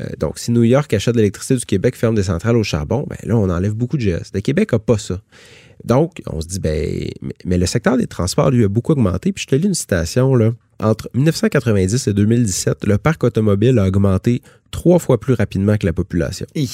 Euh, 0.00 0.06
donc, 0.18 0.38
si 0.38 0.50
New 0.50 0.64
York 0.64 0.92
achète 0.92 1.14
de 1.14 1.18
l'électricité 1.20 1.56
du 1.56 1.64
Québec, 1.64 1.96
ferme 1.96 2.14
des 2.16 2.24
centrales 2.24 2.56
au 2.56 2.64
charbon, 2.64 3.06
ben 3.08 3.16
là, 3.22 3.36
on 3.38 3.48
enlève 3.48 3.74
beaucoup 3.74 3.96
de 3.96 4.02
gestes. 4.02 4.34
Le 4.34 4.40
Québec 4.40 4.72
n'a 4.72 4.78
pas 4.80 4.98
ça. 4.98 5.20
Donc, 5.84 6.20
on 6.26 6.40
se 6.40 6.46
dit, 6.48 6.58
ben, 6.60 7.08
mais, 7.22 7.32
mais 7.44 7.58
le 7.58 7.66
secteur 7.66 7.96
des 7.96 8.06
transports, 8.06 8.50
lui, 8.50 8.64
a 8.64 8.68
beaucoup 8.68 8.92
augmenté. 8.92 9.32
Puis 9.32 9.42
je 9.44 9.48
te 9.48 9.54
lis 9.60 9.66
une 9.68 9.74
citation, 9.74 10.34
là. 10.34 10.52
Entre 10.80 11.08
1990 11.14 12.08
et 12.08 12.12
2017, 12.12 12.84
le 12.86 12.98
parc 12.98 13.22
automobile 13.24 13.78
a 13.78 13.86
augmenté 13.86 14.42
trois 14.72 14.98
fois 14.98 15.20
plus 15.20 15.34
rapidement 15.34 15.76
que 15.76 15.86
la 15.86 15.92
population. 15.92 16.46
Hi. 16.56 16.68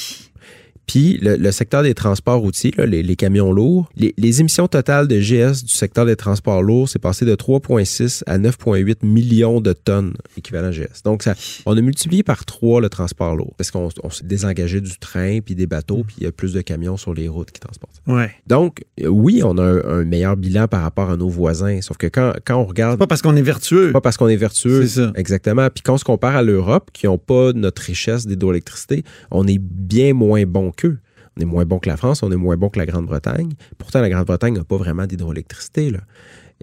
Puis 0.91 1.19
le, 1.23 1.37
le 1.37 1.53
secteur 1.53 1.85
des 1.85 1.95
transports 1.95 2.41
routiers, 2.41 2.75
là, 2.77 2.85
les, 2.85 3.05
les 3.05 3.15
camions 3.15 3.53
lourds, 3.53 3.89
les, 3.97 4.13
les 4.19 4.41
émissions 4.41 4.67
totales 4.67 5.07
de 5.07 5.21
GS 5.21 5.63
du 5.63 5.73
secteur 5.73 6.05
des 6.05 6.17
transports 6.17 6.65
lourds, 6.65 6.89
c'est 6.89 6.99
passé 6.99 7.25
de 7.25 7.37
3,6 7.37 8.25
à 8.27 8.39
9,8 8.39 9.07
millions 9.07 9.61
de 9.61 9.73
tonnes 9.73 10.15
équivalent 10.37 10.73
GS. 10.73 11.03
Donc, 11.05 11.23
ça, 11.23 11.35
on 11.65 11.77
a 11.77 11.81
multiplié 11.81 12.25
par 12.25 12.45
trois 12.45 12.81
le 12.81 12.89
transport 12.89 13.37
lourd 13.37 13.55
parce 13.57 13.71
qu'on 13.71 13.89
on 14.03 14.11
s'est 14.11 14.25
désengagé 14.27 14.81
du 14.81 14.99
train 14.99 15.39
puis 15.41 15.55
des 15.55 15.69
bateaux, 15.69 16.03
puis 16.05 16.17
il 16.19 16.25
y 16.25 16.27
a 16.27 16.33
plus 16.33 16.53
de 16.55 16.61
camions 16.61 16.97
sur 16.97 17.15
les 17.15 17.29
routes 17.29 17.53
qui 17.53 17.61
transportent. 17.61 18.03
Ouais. 18.09 18.33
Donc, 18.49 18.83
oui, 19.07 19.43
on 19.45 19.59
a 19.59 19.63
un, 19.63 19.85
un 20.01 20.05
meilleur 20.05 20.37
bilan 20.37 20.67
par 20.67 20.83
rapport 20.83 21.09
à 21.11 21.17
nos 21.17 21.29
voisins, 21.29 21.81
sauf 21.83 21.99
que 21.99 22.09
quand, 22.09 22.33
quand 22.45 22.57
on 22.57 22.65
regarde 22.65 22.99
Pas 22.99 23.07
parce 23.07 23.23
qu'on 23.23 23.37
est 23.37 23.43
vertueux. 23.43 23.93
pas 23.93 24.01
parce 24.01 24.17
qu'on 24.17 24.27
est 24.29 24.35
vertueux. 24.35 24.83
C'est 24.89 25.03
ça. 25.03 25.13
Exactement. 25.15 25.69
Puis 25.73 25.83
quand 25.85 25.95
on 25.95 25.99
se 25.99 26.05
compare 26.05 26.35
à 26.35 26.43
l'Europe, 26.43 26.91
qui 26.93 27.07
n'ont 27.07 27.17
pas 27.19 27.53
notre 27.53 27.83
richesse 27.83 28.27
d'hydroélectricité, 28.27 29.05
on 29.31 29.47
est 29.47 29.61
bien 29.61 30.15
moins 30.15 30.45
bon 30.47 30.73
qu'eux. 30.81 30.99
On 31.37 31.43
est 31.43 31.45
moins 31.45 31.65
bon 31.65 31.79
que 31.79 31.89
la 31.89 31.97
France, 31.97 32.23
on 32.23 32.33
est 32.33 32.37
moins 32.37 32.57
bon 32.57 32.69
que 32.71 32.79
la 32.79 32.87
Grande-Bretagne. 32.87 33.53
Pourtant, 33.79 34.01
la 34.01 34.09
Grande-Bretagne 34.11 34.55
n'a 34.55 34.65
pas 34.65 34.77
vraiment 34.77 35.07
d'hydroélectricité. 35.07 35.91
là. 35.91 36.01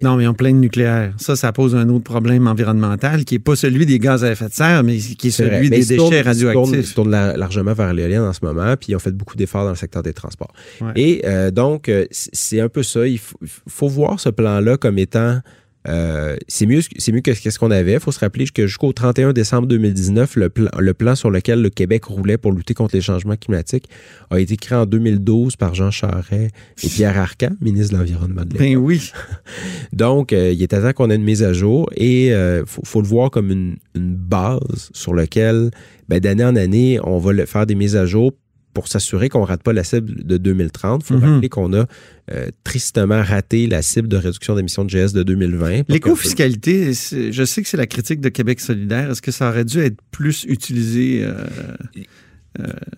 Non, 0.03 0.15
mais 0.15 0.25
ils 0.25 0.27
ont 0.27 0.33
plein 0.35 0.51
de 0.51 0.57
nucléaire. 0.59 1.13
Ça, 1.17 1.35
ça 1.35 1.51
pose 1.51 1.75
un 1.75 1.89
autre 1.89 2.03
problème 2.03 2.45
environnemental 2.47 3.25
qui 3.25 3.33
n'est 3.33 3.39
pas 3.39 3.55
celui 3.55 3.87
des 3.87 3.97
gaz 3.97 4.23
à 4.23 4.31
effet 4.31 4.47
de 4.49 4.53
serre, 4.53 4.83
mais 4.83 4.97
qui 4.97 5.29
est 5.29 5.31
celui. 5.31 5.69
Mais 5.69 5.69
des 5.69 5.85
déchets 5.85 5.95
tournent- 5.95 6.13
Ils 6.13 6.19
se 6.21 6.23
radioactifs. 6.27 6.93
tournent 6.93 7.09
la- 7.09 7.35
largement 7.35 7.73
vers 7.73 7.93
l'éolienne 7.93 8.21
en 8.21 8.33
ce 8.33 8.41
moment, 8.43 8.75
puis 8.77 8.91
ils 8.91 8.95
ont 8.95 8.99
fait 8.99 9.11
beaucoup 9.11 9.35
d'efforts 9.35 9.63
dans 9.63 9.71
le 9.71 9.75
secteur 9.75 10.03
des 10.03 10.13
transports. 10.13 10.53
Ouais. 10.81 10.91
Et 10.97 11.21
euh, 11.25 11.49
donc, 11.49 11.89
euh, 11.89 12.05
c'est 12.11 12.59
un 12.61 12.69
peu 12.69 12.83
ça. 12.83 13.07
Il 13.07 13.17
faut, 13.17 13.37
il 13.41 13.47
faut 13.67 13.87
voir 13.87 14.19
ce 14.19 14.29
plan-là 14.29 14.77
comme 14.77 14.99
étant. 14.99 15.39
Euh, 15.87 16.35
c'est 16.47 16.65
mieux, 16.65 16.81
c'est 16.97 17.11
mieux 17.11 17.21
que 17.21 17.33
ce 17.33 17.57
qu'on 17.59 17.71
avait. 17.71 17.93
Il 17.93 17.99
faut 17.99 18.11
se 18.11 18.19
rappeler 18.19 18.45
que 18.45 18.67
jusqu'au 18.67 18.91
31 18.93 19.33
décembre 19.33 19.67
2019, 19.67 20.35
le 20.35 20.49
plan, 20.49 20.69
le 20.77 20.93
plan 20.93 21.15
sur 21.15 21.29
lequel 21.29 21.61
le 21.61 21.69
Québec 21.69 22.05
roulait 22.05 22.37
pour 22.37 22.51
lutter 22.51 22.73
contre 22.73 22.95
les 22.95 23.01
changements 23.01 23.35
climatiques 23.35 23.87
a 24.29 24.39
été 24.39 24.57
créé 24.57 24.77
en 24.77 24.85
2012 24.85 25.55
par 25.55 25.75
Jean 25.75 25.91
Charest 25.91 26.53
et 26.83 26.87
Pierre 26.87 27.17
Arcan, 27.17 27.51
ministre 27.61 27.93
de 27.93 27.99
l'Environnement 27.99 28.43
de. 28.45 28.57
Ben 28.57 28.75
oui. 28.77 29.11
Donc, 29.93 30.33
euh, 30.33 30.51
il 30.51 30.61
était 30.61 30.81
temps 30.81 30.93
qu'on 30.93 31.09
ait 31.09 31.15
une 31.15 31.23
mise 31.23 31.43
à 31.43 31.53
jour 31.53 31.89
et 31.95 32.27
il 32.27 32.63
faut, 32.65 32.81
faut 32.85 33.01
le 33.01 33.07
voir 33.07 33.31
comme 33.31 33.51
une, 33.51 33.77
une 33.95 34.15
base 34.15 34.89
sur 34.93 35.13
laquelle, 35.13 35.71
ben, 36.09 36.19
d'année 36.19 36.45
en 36.45 36.55
année, 36.55 36.99
on 37.03 37.17
va 37.19 37.33
le- 37.33 37.45
faire 37.45 37.65
des 37.65 37.75
mises 37.75 37.95
à 37.95 38.05
jour 38.05 38.33
pour 38.77 38.87
s'assurer 38.87 39.27
qu'on 39.29 39.41
ne 39.41 39.45
rate 39.47 39.63
pas 39.63 39.73
la 39.73 39.83
cible 39.83 40.23
de 40.23 40.37
2030. 40.37 41.01
Il 41.03 41.07
faut 41.07 41.13
Mhm. 41.17 41.23
rappeler 41.33 41.49
qu'on 41.49 41.73
a 41.73 41.85
euh, 42.31 42.49
tristement 42.63 43.23
raté 43.23 43.65
la 43.65 43.81
cible 43.81 44.07
de 44.07 44.17
réduction 44.17 44.53
d'émissions 44.55 44.85
de 44.85 44.89
GS 44.91 45.13
de 45.13 45.23
2020. 45.23 45.83
L'écofiscalité, 45.89 46.91
je 46.93 47.43
sais 47.45 47.63
que 47.63 47.67
c'est 47.67 47.77
la 47.77 47.87
critique 47.87 48.21
de 48.21 48.29
Québec 48.29 48.59
solidaire. 48.59 49.09
Est-ce 49.09 49.21
que 49.23 49.31
ça 49.31 49.49
aurait 49.49 49.65
dû 49.65 49.79
être 49.79 49.97
plus 50.11 50.45
utilisé 50.47 51.23
euh, 51.23 51.33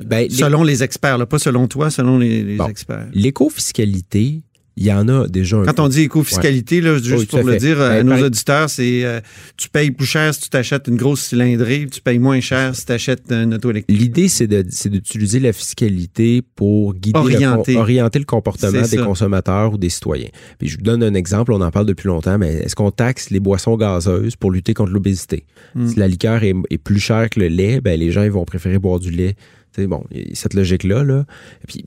Ben, 0.03 0.27
les- 0.27 0.29
selon 0.29 0.63
les 0.63 0.83
experts, 0.83 1.17
là, 1.17 1.25
pas 1.25 1.39
selon 1.39 1.67
toi, 1.67 1.89
selon 1.89 2.17
les, 2.17 2.43
les 2.43 2.55
Bon. 2.57 2.67
experts? 2.67 3.07
L'écofiscalité, 3.13 4.41
il 4.77 4.85
y 4.85 4.93
en 4.93 5.07
a 5.09 5.27
déjà 5.27 5.57
un 5.57 5.65
Quand 5.65 5.79
on 5.81 5.87
dit 5.89 6.03
écofiscalité, 6.03 6.81
juste 6.81 7.11
Oui, 7.19 7.25
pour 7.25 7.39
le 7.43 7.53
fait. 7.53 7.57
dire 7.59 7.81
à 7.81 7.89
Ben, 7.89 8.05
nos 8.05 8.15
par- 8.15 8.23
auditeurs, 8.23 8.69
c'est 8.69 9.03
euh, 9.03 9.19
tu 9.57 9.67
payes 9.69 9.91
plus 9.91 10.05
cher 10.05 10.33
si 10.33 10.41
tu 10.41 10.49
t'achètes 10.49 10.87
une 10.87 10.95
grosse 10.95 11.21
cylindrée, 11.21 11.87
tu 11.91 11.99
payes 12.01 12.19
moins 12.19 12.39
cher 12.39 12.75
si 12.75 12.85
tu 12.85 12.91
achètes 12.93 13.29
une 13.31 13.53
auto 13.55 13.71
électrique. 13.71 13.99
L'idée, 13.99 14.29
c'est 14.29 14.47
d'utiliser 14.47 15.39
la 15.39 15.51
fiscalité 15.53 16.41
pour 16.55 16.93
guider 16.95 17.19
Orienter. 17.19 17.73
Le, 17.73 17.79
orienter 17.79 18.19
le 18.19 18.25
comportement 18.25 18.81
des 18.87 18.97
consommateurs 18.97 19.73
ou 19.73 19.77
des 19.77 19.89
citoyens. 19.89 20.29
Puis 20.57 20.69
je 20.69 20.77
vous 20.77 20.83
donne 20.83 21.03
un 21.03 21.13
exemple, 21.13 21.51
on 21.51 21.61
en 21.61 21.71
parle 21.71 21.85
depuis 21.85 22.07
longtemps, 22.07 22.37
mais 22.37 22.53
est-ce 22.53 22.75
qu'on 22.75 22.91
taxe 22.91 23.29
les 23.31 23.39
boissons 23.39 23.75
gazeuses 23.75 24.35
pour 24.35 24.51
lutter 24.51 24.73
contre 24.73 24.91
l'obésité? 24.91 25.45
Mm. 25.75 25.87
Si 25.89 25.95
la 25.99 26.07
liqueur 26.07 26.43
est, 26.43 26.53
est 26.69 26.77
plus 26.77 26.99
chère 26.99 27.29
que 27.29 27.39
le 27.39 27.47
lait, 27.47 27.81
ben 27.81 27.99
les 27.99 28.11
gens 28.11 28.23
ils 28.23 28.31
vont 28.31 28.45
préférer 28.45 28.79
boire 28.79 28.99
du 28.99 29.11
lait. 29.11 29.35
C'est 29.75 29.87
bon, 29.87 30.03
cette 30.33 30.53
logique-là. 30.53 31.03
Là. 31.03 31.25
Puis 31.67 31.85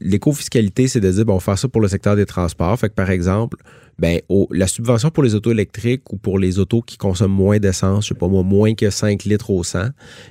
l'éco-fiscalité, 0.00 0.88
c'est 0.88 1.00
de 1.00 1.10
dire, 1.10 1.24
bon, 1.24 1.34
on 1.34 1.36
va 1.36 1.40
faire 1.40 1.58
ça 1.58 1.68
pour 1.68 1.80
le 1.80 1.88
secteur 1.88 2.16
des 2.16 2.26
transports. 2.26 2.78
Fait 2.78 2.88
que, 2.88 2.94
par 2.94 3.10
exemple, 3.10 3.56
ben, 3.98 4.20
la 4.50 4.66
subvention 4.66 5.10
pour 5.10 5.22
les 5.22 5.34
autos 5.34 5.50
électriques 5.50 6.10
ou 6.12 6.16
pour 6.16 6.38
les 6.38 6.58
autos 6.58 6.80
qui 6.82 6.96
consomment 6.96 7.34
moins 7.34 7.58
d'essence, 7.58 8.04
je 8.04 8.08
sais 8.10 8.14
pas 8.14 8.28
moi, 8.28 8.42
moins 8.42 8.74
que 8.74 8.88
5 8.88 9.24
litres 9.24 9.50
au 9.50 9.62
100, 9.62 9.88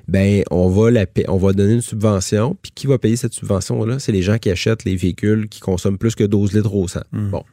ben, 0.08 0.44
on 0.50 0.70
va, 0.70 0.90
la 0.90 1.06
on 1.28 1.38
va 1.38 1.54
donner 1.54 1.74
une 1.74 1.82
subvention. 1.82 2.58
Puis 2.62 2.72
qui 2.74 2.88
va 2.88 2.98
payer 2.98 3.16
cette 3.16 3.34
subvention-là? 3.34 4.00
C'est 4.00 4.12
les 4.12 4.24
gens 4.24 4.38
qui 4.38 4.50
achètent 4.50 4.86
les 4.86 4.96
véhicules 4.96 5.48
qui 5.50 5.60
consomment 5.60 5.98
plus 5.98 6.16
que 6.16 6.24
12 6.24 6.54
litres 6.54 6.74
au 6.74 6.88
100. 6.88 7.02
Mm. 7.12 7.30
Bon. 7.30 7.44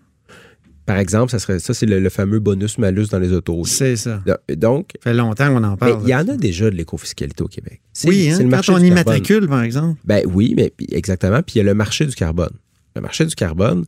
Par 0.87 0.99
exemple, 0.99 1.31
ça 1.33 1.39
serait 1.41 1.59
ça, 1.59 1.75
c'est 1.75 1.85
le, 1.87 1.99
le 1.99 2.09
fameux 2.11 2.39
bonus-malus 2.39 3.09
dans 3.11 3.19
les 3.19 3.33
autos. 3.33 3.65
C'est 3.67 3.97
ça. 3.97 4.23
Donc, 4.57 4.91
Ça 5.03 5.11
fait 5.11 5.15
longtemps 5.17 5.49
qu'on 5.49 5.65
en 5.65 5.73
mais 5.73 5.77
parle. 5.77 6.01
il 6.05 6.09
y 6.09 6.15
en 6.15 6.29
a 6.29 6.37
déjà 6.37 6.71
de 6.71 6.77
l'éco-fiscalité 6.77 7.43
au 7.43 7.49
Québec. 7.49 7.81
Oui, 8.05 8.31
hein, 8.31 8.35
c'est 8.37 8.43
le 8.45 8.49
marché 8.49 8.73
quand 8.73 8.79
on 8.79 8.81
du 8.81 8.87
y 8.87 8.91
carbone. 8.91 9.05
matricule, 9.13 9.49
par 9.49 9.63
exemple. 9.63 9.99
Ben 10.05 10.23
oui, 10.33 10.55
mais 10.57 10.73
exactement. 10.93 11.43
Puis 11.43 11.57
il 11.57 11.59
y 11.59 11.61
a 11.61 11.65
le 11.65 11.75
marché 11.75 12.07
du 12.07 12.15
carbone. 12.15 12.53
Le 12.95 13.03
marché 13.03 13.27
du 13.27 13.35
carbone, 13.35 13.85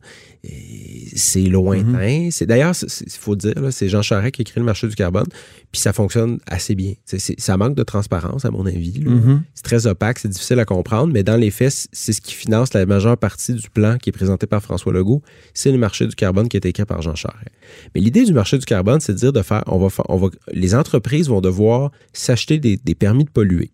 c'est 1.15 1.41
lointain. 1.41 2.19
Mhm. 2.23 2.31
C'est 2.31 2.45
d'ailleurs, 2.45 2.73
il 2.81 3.11
faut 3.11 3.35
dire, 3.35 3.53
là, 3.59 3.71
c'est 3.71 3.89
Jean 3.89 4.01
Charest 4.01 4.35
qui 4.35 4.41
a 4.41 4.45
créé 4.45 4.59
le 4.59 4.65
marché 4.65 4.87
du 4.87 4.95
carbone, 4.95 5.27
puis 5.71 5.81
ça 5.81 5.93
fonctionne 5.93 6.39
assez 6.47 6.75
bien. 6.75 6.93
C'est- 7.05 7.19
c'est- 7.19 7.39
ça 7.39 7.57
manque 7.57 7.75
de 7.75 7.83
transparence, 7.83 8.45
à 8.45 8.51
mon 8.51 8.65
avis. 8.65 9.01
Mhm. 9.05 9.43
C'est 9.53 9.63
très 9.63 9.87
opaque, 9.87 10.19
c'est 10.19 10.27
difficile 10.29 10.59
à 10.59 10.65
comprendre, 10.65 11.11
mais 11.13 11.23
dans 11.23 11.35
les 11.37 11.51
faits, 11.51 11.87
c'est 11.91 12.13
ce 12.13 12.21
qui 12.21 12.33
finance 12.33 12.73
la 12.73 12.85
majeure 12.85 13.17
partie 13.17 13.53
du 13.53 13.69
plan 13.69 13.97
qui 13.97 14.09
est 14.09 14.13
présenté 14.13 14.47
par 14.47 14.61
François 14.61 14.91
Legault. 14.93 15.21
C'est 15.53 15.71
le 15.71 15.77
marché 15.77 16.07
du 16.07 16.15
carbone 16.15 16.47
qui 16.49 16.57
a 16.57 16.59
été 16.59 16.69
écrit 16.69 16.85
par 16.85 17.01
Jean 17.01 17.15
Charest. 17.15 17.49
Mais 17.95 18.01
l'idée 18.01 18.23
du 18.25 18.33
marché 18.33 18.57
du 18.57 18.65
carbone, 18.65 18.99
c'est 18.99 19.13
de 19.13 19.17
dire 19.17 19.33
de 19.33 19.41
faire, 19.41 19.63
on 19.67 19.77
va, 19.79 19.87
on 20.09 20.17
va, 20.17 20.27
les 20.51 20.75
entreprises 20.75 21.27
vont 21.29 21.41
devoir 21.41 21.91
s'acheter 22.13 22.59
des, 22.59 22.77
des 22.77 22.95
permis 22.95 23.23
de 23.25 23.29
polluer 23.29 23.71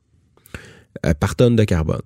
euh, 1.05 1.13
par 1.13 1.35
tonne 1.35 1.55
de 1.55 1.63
carbone. 1.63 2.01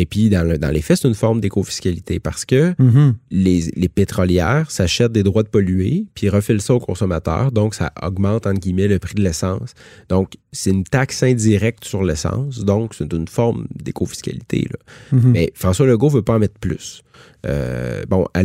Et 0.00 0.06
puis, 0.06 0.30
dans, 0.30 0.44
le- 0.48 0.58
dans 0.58 0.70
les 0.70 0.80
faits, 0.80 0.98
c'est 1.02 1.08
une 1.08 1.14
forme 1.16 1.40
d'éco-fiscalité 1.40 2.20
parce 2.20 2.44
que 2.44 2.72
Mhm. 2.78 3.14
les, 3.32 3.60
les 3.74 3.88
pétrolières 3.88 4.70
s'achètent 4.70 5.10
des 5.10 5.24
droits 5.24 5.42
de 5.42 5.48
polluer, 5.48 6.06
puis 6.14 6.28
refilent 6.28 6.60
ça 6.60 6.74
aux 6.74 6.78
consommateurs. 6.78 7.50
Donc, 7.50 7.74
ça 7.74 7.92
augmente, 8.00 8.46
entre 8.46 8.60
guillemets, 8.60 8.86
le 8.86 9.00
prix 9.00 9.14
de 9.16 9.22
l'essence. 9.22 9.72
Donc, 10.08 10.34
c'est 10.52 10.70
une 10.70 10.84
taxe 10.84 11.24
indirecte 11.24 11.84
sur 11.84 12.04
l'essence. 12.04 12.64
Donc, 12.64 12.94
c'est 12.94 13.12
une 13.12 13.26
forme 13.26 13.66
d'éco-fiscalité. 13.74 14.68
Mhm. 15.10 15.32
Mais 15.32 15.50
François 15.54 15.86
Legault 15.86 16.10
veut 16.10 16.22
pas 16.22 16.34
en 16.36 16.38
mettre 16.38 16.58
plus. 16.60 17.02
Euh, 17.46 18.04
bon, 18.08 18.24
à 18.34 18.42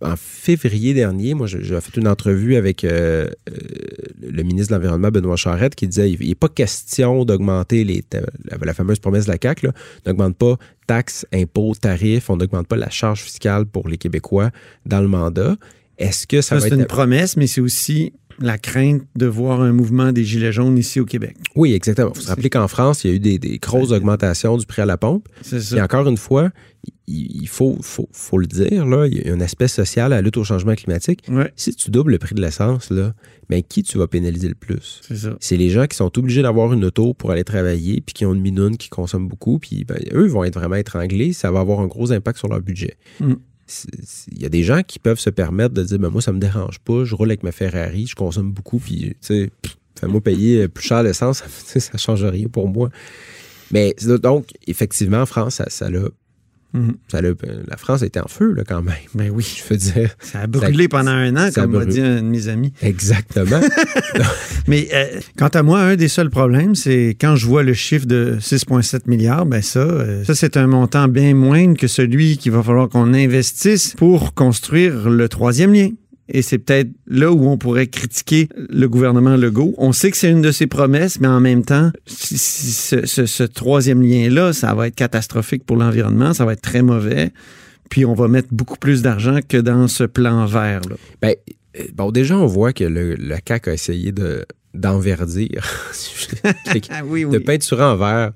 en 0.00 0.16
février 0.16 0.92
dernier, 0.92 1.32
moi, 1.34 1.46
j'ai 1.46 1.80
fait 1.80 1.96
une 1.98 2.06
entrevue 2.08 2.56
avec 2.56 2.84
euh, 2.84 3.26
euh, 3.50 3.54
le 4.30 4.42
ministre 4.42 4.72
de 4.72 4.76
l'Environnement, 4.76 5.10
Benoît 5.10 5.36
Charette, 5.36 5.74
qui 5.74 5.86
disait 5.88 6.10
il 6.10 6.28
n'est 6.28 6.34
pas 6.34 6.48
question 6.48 7.24
d'augmenter 7.24 7.84
les 7.84 8.02
la, 8.12 8.56
la 8.60 8.74
fameuse 8.74 8.98
promesse 8.98 9.26
de 9.26 9.32
la 9.32 9.38
CAQ. 9.42 9.68
n'augmente 10.06 10.36
pas 10.36 10.56
taxes, 10.86 11.26
impôts, 11.32 11.74
tarifs, 11.74 12.30
on 12.30 12.36
n'augmente 12.36 12.66
pas 12.66 12.76
la 12.76 12.90
charge 12.90 13.20
fiscale 13.22 13.66
pour 13.66 13.88
les 13.88 13.96
Québécois 13.98 14.50
dans 14.86 15.00
le 15.00 15.08
mandat. 15.08 15.56
Est-ce 15.98 16.26
que 16.26 16.40
ça, 16.40 16.48
Ça, 16.48 16.54
va 16.56 16.60
c'est 16.62 16.66
être... 16.68 16.74
une 16.80 16.86
promesse, 16.86 17.36
mais 17.36 17.46
c'est 17.46 17.60
aussi 17.60 18.12
la 18.40 18.58
crainte 18.58 19.02
de 19.14 19.26
voir 19.26 19.60
un 19.60 19.70
mouvement 19.72 20.10
des 20.10 20.24
Gilets 20.24 20.50
jaunes 20.52 20.76
ici 20.76 20.98
au 20.98 21.04
Québec. 21.04 21.36
Oui, 21.54 21.72
exactement. 21.72 22.10
Il 22.12 22.16
faut 22.16 22.22
se 22.22 22.28
rappeler 22.28 22.50
qu'en 22.50 22.66
France, 22.66 23.04
il 23.04 23.10
y 23.10 23.12
a 23.12 23.16
eu 23.16 23.20
des, 23.20 23.38
des 23.38 23.58
grosses 23.58 23.92
augmentations 23.92 24.56
du 24.56 24.66
prix 24.66 24.82
à 24.82 24.86
la 24.86 24.96
pompe. 24.96 25.28
C'est 25.42 25.56
Et 25.58 25.60
ça. 25.60 25.84
encore 25.84 26.08
une 26.08 26.16
fois, 26.16 26.50
il, 27.06 27.48
faut, 27.48 27.76
faut, 27.82 28.08
faut 28.12 28.38
le 28.38 28.46
dire, 28.46 28.86
là, 28.86 29.06
il 29.06 29.18
y 29.18 29.28
a 29.28 29.32
un 29.32 29.40
aspect 29.40 29.68
social 29.68 30.12
à 30.12 30.16
la 30.16 30.22
lutte 30.22 30.36
au 30.36 30.44
changement 30.44 30.74
climatique. 30.74 31.22
Ouais, 31.28 31.52
Si 31.56 31.74
tu 31.74 31.90
doubles 31.90 32.12
le 32.12 32.18
prix 32.18 32.34
de 32.34 32.40
l'essence, 32.40 32.90
là, 32.90 33.12
ben, 33.50 33.62
qui 33.62 33.82
tu 33.82 33.98
vas 33.98 34.06
pénaliser 34.06 34.48
le 34.48 34.54
plus? 34.54 35.00
c'est 35.06 35.16
ça. 35.16 35.36
C'est 35.40 35.56
les 35.56 35.68
gens 35.68 35.86
qui 35.86 35.96
sont 35.96 36.18
obligés 36.18 36.42
d'avoir 36.42 36.72
une 36.72 36.84
auto 36.84 37.12
pour 37.12 37.30
aller 37.30 37.44
travailler, 37.44 38.00
puis 38.00 38.14
qui 38.14 38.24
ont 38.24 38.32
une 38.34 38.40
minoune 38.40 38.76
qui 38.76 38.88
consomme 38.88 39.28
beaucoup, 39.28 39.58
puis 39.58 39.84
ben, 39.84 39.98
eux 40.12 40.26
vont 40.26 40.44
être 40.44 40.58
vraiment 40.58 40.76
étranglés. 40.76 41.32
Ça 41.32 41.50
va 41.50 41.60
avoir 41.60 41.80
un 41.80 41.86
gros 41.86 42.10
impact 42.10 42.38
sur 42.38 42.48
leur 42.48 42.60
budget. 42.60 42.96
Mm. 43.20 43.34
Il 44.32 44.42
y 44.42 44.44
a 44.44 44.50
des 44.50 44.62
gens 44.62 44.82
qui 44.82 44.98
peuvent 44.98 45.18
se 45.18 45.30
permettre 45.30 45.74
de 45.74 45.82
dire 45.82 45.98
ben, 45.98 46.10
Moi, 46.10 46.22
ça 46.22 46.32
me 46.32 46.38
dérange 46.38 46.78
pas, 46.80 47.04
je 47.04 47.14
roule 47.14 47.28
avec 47.28 47.42
ma 47.42 47.52
Ferrari, 47.52 48.06
je 48.06 48.14
consomme 48.14 48.52
beaucoup, 48.52 48.78
puis 48.78 49.10
tu 49.10 49.16
sais, 49.20 49.50
fais-moi 49.98 50.20
payer 50.20 50.68
plus 50.68 50.86
cher 50.86 51.02
l'essence, 51.02 51.42
ça, 51.66 51.80
ça 51.80 51.98
change 51.98 52.24
rien 52.24 52.48
pour 52.48 52.68
moi. 52.68 52.88
Mais 53.70 53.94
donc, 54.22 54.50
effectivement, 54.66 55.22
en 55.22 55.26
France, 55.26 55.56
ça, 55.56 55.64
ça 55.68 55.86
a 55.86 56.08
Mhm. 56.74 56.94
Ça 57.10 57.22
l'a- 57.22 57.30
la 57.68 57.76
France 57.76 58.02
était 58.02 58.20
en 58.20 58.26
feu, 58.28 58.52
là, 58.52 58.64
quand 58.66 58.82
même. 58.82 58.94
Ben 59.14 59.30
oui. 59.32 59.46
Je 59.64 59.72
veux 59.72 59.78
dire. 59.78 60.10
Ça 60.20 60.40
a 60.40 60.46
brûlé 60.48 60.88
pendant 60.88 61.12
un 61.12 61.34
an, 61.36 61.50
comme 61.54 61.70
m'a 61.72 61.84
dit 61.86 62.00
un 62.00 62.16
de 62.16 62.26
mes 62.26 62.48
amis. 62.48 62.72
Exactement. 62.82 63.60
Mais 64.66 64.88
euh, 64.92 65.20
quant 65.38 65.48
à 65.48 65.62
moi, 65.62 65.80
un 65.80 65.96
des 65.96 66.08
seuls 66.08 66.30
problèmes, 66.30 66.74
c'est 66.74 67.16
quand 67.20 67.36
je 67.36 67.46
vois 67.46 67.62
le 67.62 67.74
chiffre 67.74 68.06
de 68.06 68.38
6,7 68.40 69.02
milliards, 69.06 69.46
ben 69.46 69.62
ça, 69.62 69.80
euh, 69.80 70.24
ça 70.24 70.34
c'est 70.34 70.56
un 70.56 70.66
montant 70.66 71.08
bien 71.08 71.34
moindre 71.34 71.76
que 71.76 71.86
celui 71.86 72.38
qu'il 72.38 72.52
va 72.52 72.62
falloir 72.62 72.88
qu'on 72.88 73.14
investisse 73.14 73.94
pour 73.96 74.34
construire 74.34 75.08
le 75.10 75.28
troisième 75.28 75.72
lien. 75.72 75.90
Et 76.28 76.42
c'est 76.42 76.58
peut-être 76.58 76.90
là 77.06 77.32
où 77.32 77.46
on 77.48 77.58
pourrait 77.58 77.86
critiquer 77.86 78.48
le 78.56 78.88
gouvernement 78.88 79.36
Legault. 79.36 79.74
On 79.76 79.92
sait 79.92 80.10
que 80.10 80.16
c'est 80.16 80.30
une 80.30 80.40
de 80.40 80.52
ses 80.52 80.66
promesses, 80.66 81.20
mais 81.20 81.28
en 81.28 81.40
même 81.40 81.64
temps, 81.64 81.90
ce, 82.06 83.42
troisième 83.44 84.02
lien-là, 84.02 84.52
ça 84.52 84.74
va 84.74 84.88
être 84.88 84.94
catastrophique 84.94 85.64
pour 85.64 85.76
l'environnement, 85.76 86.32
ça 86.32 86.44
va 86.44 86.54
être 86.54 86.62
très 86.62 86.82
mauvais. 86.82 87.30
Puis 87.90 88.06
on 88.06 88.14
va 88.14 88.28
mettre 88.28 88.48
beaucoup 88.50 88.78
plus 88.78 89.02
d'argent 89.02 89.40
que 89.46 89.58
dans 89.58 89.86
ce 89.88 90.04
plan 90.04 90.46
vert. 90.46 90.80
Là. 90.88 90.96
Ben, 91.20 91.34
euh, 91.78 91.84
bon, 91.94 92.10
déjà, 92.10 92.38
on 92.38 92.46
voit 92.46 92.72
que 92.72 92.84
le, 92.84 93.14
le 93.14 93.36
CAC 93.44 93.68
a 93.68 93.74
essayé 93.74 94.10
de 94.10 94.46
d'enverdir, 94.74 95.48
Ah 96.90 97.02
oui, 97.06 97.24
de 97.24 97.38
peinturer 97.38 97.84
en 97.84 97.96
vert 97.96 98.32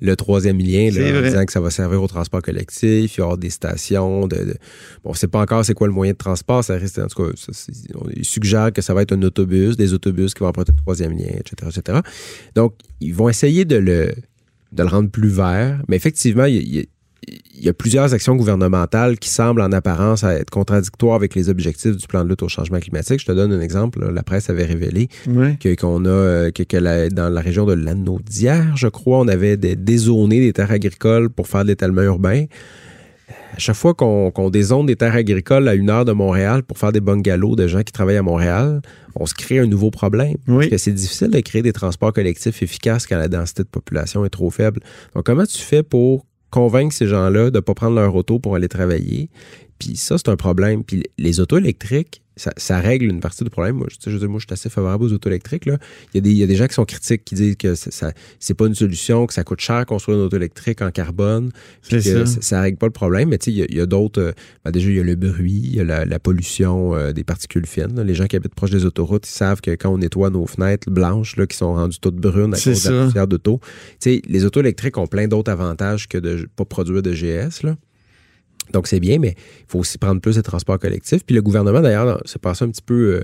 le 0.00 0.16
troisième 0.16 0.58
lien, 0.58 0.90
là, 0.90 1.18
en 1.18 1.22
disant 1.22 1.44
que 1.44 1.52
ça 1.52 1.60
va 1.60 1.70
servir 1.70 2.02
au 2.02 2.06
transport 2.08 2.40
collectif, 2.42 3.16
il 3.16 3.20
y 3.20 3.22
avoir 3.22 3.36
des 3.38 3.50
stations. 3.50 4.26
De, 4.26 4.36
de- 4.36 4.56
Bon, 5.04 5.10
on 5.10 5.14
sait 5.14 5.28
pas 5.28 5.40
encore 5.40 5.64
c'est 5.64 5.74
quoi 5.74 5.86
le 5.86 5.92
moyen 5.92 6.12
de 6.12 6.16
transport, 6.18 6.64
ça 6.64 6.74
reste, 6.76 6.98
en 6.98 7.06
tout 7.08 7.22
cas, 7.24 7.30
ça, 7.36 7.52
ils 8.16 8.24
suggèrent 8.24 8.72
que 8.72 8.80
ça 8.82 8.94
va 8.94 9.02
être 9.02 9.12
un 9.12 9.22
autobus, 9.22 9.76
des 9.76 9.92
autobus 9.92 10.32
qui 10.34 10.40
vont 10.40 10.48
emprunter 10.48 10.72
le 10.72 10.78
troisième 10.82 11.12
lien, 11.12 11.26
etc., 11.38 11.70
etc. 11.76 11.98
Donc, 12.54 12.74
ils 13.00 13.14
vont 13.14 13.28
essayer 13.28 13.64
de 13.64 13.76
le, 13.76 14.12
de 14.72 14.82
le 14.82 14.88
rendre 14.88 15.10
plus 15.10 15.28
vert, 15.28 15.82
mais 15.88 15.96
effectivement, 15.96 16.44
il 16.46 16.74
y 16.74 16.80
a 16.80 16.82
il 17.28 17.64
y 17.64 17.68
a 17.68 17.72
plusieurs 17.72 18.12
actions 18.14 18.34
gouvernementales 18.34 19.18
qui 19.18 19.28
semblent 19.28 19.60
en 19.60 19.70
apparence 19.70 20.24
être 20.24 20.50
contradictoires 20.50 21.14
avec 21.14 21.34
les 21.36 21.48
objectifs 21.48 21.96
du 21.96 22.06
plan 22.08 22.24
de 22.24 22.30
lutte 22.30 22.42
au 22.42 22.48
changement 22.48 22.80
climatique. 22.80 23.20
Je 23.20 23.26
te 23.26 23.32
donne 23.32 23.52
un 23.52 23.60
exemple. 23.60 24.04
La 24.12 24.22
presse 24.24 24.50
avait 24.50 24.64
révélé 24.64 25.08
que- 25.60 25.74
qu'on 25.76 26.04
a 26.04 26.08
euh, 26.08 26.50
que, 26.50 26.64
que 26.64 26.76
la- 26.76 27.08
dans 27.10 27.28
la 27.28 27.40
région 27.40 27.64
de 27.64 27.74
l'Anaudière, 27.74 28.76
je 28.76 28.88
crois, 28.88 29.20
on 29.20 29.28
avait 29.28 29.56
des, 29.56 29.76
dézoné 29.76 30.40
des 30.40 30.52
terres 30.52 30.72
agricoles 30.72 31.30
pour 31.30 31.46
faire 31.46 31.62
de 31.62 31.68
l'étalement 31.68 32.02
urbain. 32.02 32.46
À 33.54 33.58
chaque 33.58 33.76
fois 33.76 33.94
qu'on 33.94 34.30
qu'on 34.30 34.50
dézone 34.50 34.86
des 34.86 34.96
terres 34.96 35.14
agricoles 35.14 35.68
à 35.68 35.74
une 35.74 35.90
heure 35.90 36.04
de 36.04 36.12
Montréal 36.12 36.62
pour 36.62 36.78
faire 36.78 36.90
des 36.90 37.00
bungalows 37.00 37.54
de 37.54 37.66
gens 37.68 37.82
qui 37.82 37.92
travaillent 37.92 38.16
à 38.16 38.22
Montréal, 38.22 38.80
on 39.14 39.26
se 39.26 39.34
crée 39.34 39.58
un 39.58 39.66
nouveau 39.66 39.90
problème. 39.90 40.36
Oui. 40.48 40.56
Parce 40.56 40.68
que 40.70 40.76
c'est 40.78 40.92
difficile 40.92 41.28
de 41.30 41.40
créer 41.40 41.62
des 41.62 41.72
transports 41.72 42.12
collectifs 42.12 42.62
efficaces 42.62 43.06
quand 43.06 43.18
la 43.18 43.28
densité 43.28 43.62
de 43.62 43.68
population 43.68 44.24
est 44.24 44.30
trop 44.30 44.50
faible. 44.50 44.80
Donc, 45.14 45.24
comment 45.26 45.44
tu 45.46 45.58
fais 45.58 45.82
pour 45.82 46.26
convaincre 46.52 46.94
ces 46.94 47.08
gens-là 47.08 47.50
de 47.50 47.56
ne 47.56 47.60
pas 47.60 47.74
prendre 47.74 47.96
leur 47.96 48.14
auto 48.14 48.38
pour 48.38 48.54
aller 48.54 48.68
travailler? 48.68 49.28
Puis 49.80 49.96
ça, 49.96 50.16
c'est 50.16 50.28
un 50.28 50.36
problème. 50.36 50.84
Puis 50.84 51.02
les 51.18 51.40
autos 51.40 51.58
électriques, 51.58 52.21
ça, 52.36 52.52
ça 52.56 52.80
règle 52.80 53.06
une 53.06 53.20
partie 53.20 53.44
du 53.44 53.50
problème. 53.50 53.76
Moi, 53.76 53.88
je, 53.90 53.96
je 54.04 54.10
veux 54.10 54.18
dire, 54.18 54.28
moi, 54.28 54.38
je 54.40 54.46
suis 54.46 54.52
assez 54.52 54.70
favorable 54.70 55.04
aux 55.04 55.12
autos 55.12 55.28
électriques. 55.28 55.66
Là. 55.66 55.78
Il, 56.12 56.16
y 56.16 56.18
a 56.18 56.20
des, 56.22 56.30
il 56.30 56.36
y 56.36 56.42
a 56.42 56.46
des 56.46 56.56
gens 56.56 56.66
qui 56.66 56.74
sont 56.74 56.84
critiques, 56.84 57.24
qui 57.24 57.34
disent 57.34 57.56
que 57.56 57.74
ça, 57.74 58.12
c'est 58.40 58.54
pas 58.54 58.66
une 58.66 58.74
solution, 58.74 59.26
que 59.26 59.34
ça 59.34 59.44
coûte 59.44 59.60
cher 59.60 59.84
construire 59.86 60.18
une 60.18 60.24
auto 60.24 60.36
électrique 60.36 60.82
en 60.82 60.90
carbone. 60.90 61.50
Puis 61.82 62.02
que 62.02 62.24
ça. 62.24 62.40
ça 62.40 62.60
règle 62.60 62.78
pas 62.78 62.86
le 62.86 62.92
problème. 62.92 63.28
Mais 63.28 63.38
tu 63.38 63.46
sais, 63.46 63.50
il 63.52 63.58
y 63.58 63.62
a, 63.62 63.66
il 63.68 63.76
y 63.76 63.80
a 63.80 63.86
d'autres. 63.86 64.20
euh, 64.20 64.32
ben, 64.64 64.70
déjà, 64.70 64.88
il 64.88 64.96
y 64.96 65.00
a 65.00 65.04
le 65.04 65.14
bruit, 65.14 65.60
il 65.64 65.76
y 65.76 65.80
a 65.80 65.84
la, 65.84 66.04
la 66.04 66.18
pollution 66.18 66.94
euh, 66.94 67.12
des 67.12 67.24
particules 67.24 67.66
fines. 67.66 67.94
là. 67.94 68.04
Les 68.04 68.14
gens 68.14 68.26
qui 68.26 68.36
habitent 68.36 68.54
proche 68.54 68.70
des 68.70 68.84
autoroutes, 68.84 69.26
ils 69.28 69.32
savent 69.32 69.60
que 69.60 69.70
quand 69.72 69.90
on 69.90 69.98
nettoie 69.98 70.30
nos 70.30 70.46
fenêtres 70.46 70.90
blanches, 70.90 71.36
là, 71.36 71.46
qui 71.46 71.56
sont 71.56 71.74
rendues 71.74 71.98
toutes 72.00 72.16
brunes 72.16 72.54
à 72.54 72.56
C'est 72.56 72.72
cause 72.72 72.84
de 72.84 72.90
la 72.92 73.04
poussière 73.04 73.26
d'auto, 73.28 73.60
tu 73.62 73.68
sais, 73.98 74.22
les 74.26 74.44
autos 74.44 74.60
électriques 74.60 74.96
ont 74.98 75.06
plein 75.06 75.28
d'autres 75.28 75.50
avantages 75.50 76.08
que 76.08 76.18
de 76.18 76.48
pas 76.56 76.64
produire 76.64 77.02
de 77.02 77.12
GS. 77.12 77.62
Là. 77.64 77.76
Donc, 78.72 78.86
c'est 78.86 79.00
bien, 79.00 79.18
mais 79.18 79.34
il 79.60 79.64
faut 79.68 79.80
aussi 79.80 79.98
prendre 79.98 80.20
plus 80.20 80.36
de 80.36 80.40
transports 80.40 80.78
collectifs. 80.78 81.24
Puis 81.24 81.34
le 81.34 81.42
gouvernement, 81.42 81.80
d'ailleurs, 81.80 82.20
s'est 82.24 82.38
passé 82.38 82.64
un 82.64 82.68
petit 82.70 82.82
peu 82.82 82.94
euh, 82.94 83.22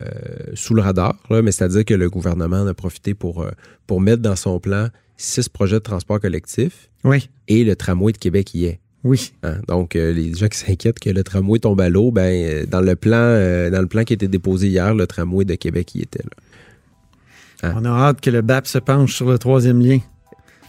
euh, 0.00 0.10
sous 0.54 0.74
le 0.74 0.82
radar, 0.82 1.16
là, 1.30 1.42
mais 1.42 1.52
c'est-à-dire 1.52 1.84
que 1.84 1.94
le 1.94 2.08
gouvernement 2.10 2.60
en 2.60 2.66
a 2.66 2.74
profité 2.74 3.14
pour, 3.14 3.42
euh, 3.42 3.50
pour 3.86 4.00
mettre 4.00 4.22
dans 4.22 4.36
son 4.36 4.58
plan 4.60 4.88
six 5.16 5.48
projets 5.48 5.76
de 5.76 5.80
transport 5.82 6.20
collectif 6.20 6.88
Oui. 7.04 7.28
et 7.48 7.64
le 7.64 7.74
tramway 7.76 8.12
de 8.12 8.18
Québec 8.18 8.54
y 8.54 8.66
est. 8.66 8.80
Oui. 9.04 9.32
hein? 9.42 9.56
Donc, 9.68 9.96
euh, 9.96 10.12
les 10.12 10.34
gens 10.34 10.48
qui 10.48 10.58
s'inquiètent 10.58 10.98
que 10.98 11.10
le 11.10 11.22
tramway 11.24 11.58
tombe 11.58 11.80
à 11.80 11.88
l'eau, 11.88 12.10
ben, 12.10 12.64
dans 12.66 12.80
le 12.80 12.96
plan 12.96 13.16
dans 13.70 13.80
le 13.80 13.86
plan 13.86 14.04
qui 14.04 14.12
a 14.12 14.16
été 14.16 14.28
déposé 14.28 14.68
hier, 14.68 14.94
le 14.94 15.06
tramway 15.06 15.44
de 15.44 15.54
Québec 15.54 15.94
y 15.94 16.02
était. 16.02 16.22
Là. 17.62 17.72
On 17.76 17.84
a 17.84 17.88
hâte 17.90 18.20
que 18.20 18.30
le 18.30 18.42
BAP 18.42 18.66
se 18.66 18.78
penche 18.78 19.14
sur 19.14 19.30
le 19.30 19.38
troisième 19.38 19.80
lien. 19.80 19.98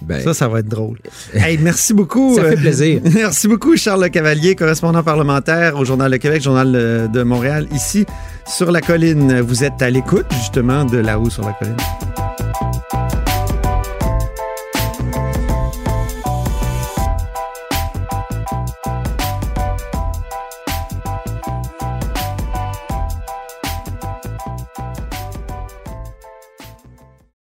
Ben, 0.01 0.21
Ça, 0.21 0.33
ça 0.33 0.47
va 0.47 0.59
être 0.59 0.67
drôle. 0.67 0.97
Hey, 1.33 1.57
merci 1.57 1.93
beaucoup. 1.93 2.35
Ça 2.35 2.43
fait 2.43 2.57
euh, 2.57 2.61
plaisir. 2.61 3.01
Merci 3.13 3.47
beaucoup, 3.47 3.75
Charles 3.77 4.03
Le 4.03 4.09
Cavalier, 4.09 4.55
correspondant 4.55 5.03
parlementaire 5.03 5.77
au 5.77 5.85
Journal 5.85 6.11
de 6.11 6.17
Québec, 6.17 6.41
Journal 6.41 6.73
euh, 6.75 7.07
de 7.07 7.23
Montréal, 7.23 7.67
ici 7.73 8.05
sur 8.45 8.71
la 8.71 8.81
colline. 8.81 9.41
Vous 9.41 9.63
êtes 9.63 9.81
à 9.81 9.89
l'écoute, 9.89 10.25
justement, 10.31 10.85
de 10.85 10.97
là-haut 10.97 11.29
sur 11.29 11.45
la 11.45 11.53
colline. 11.53 11.77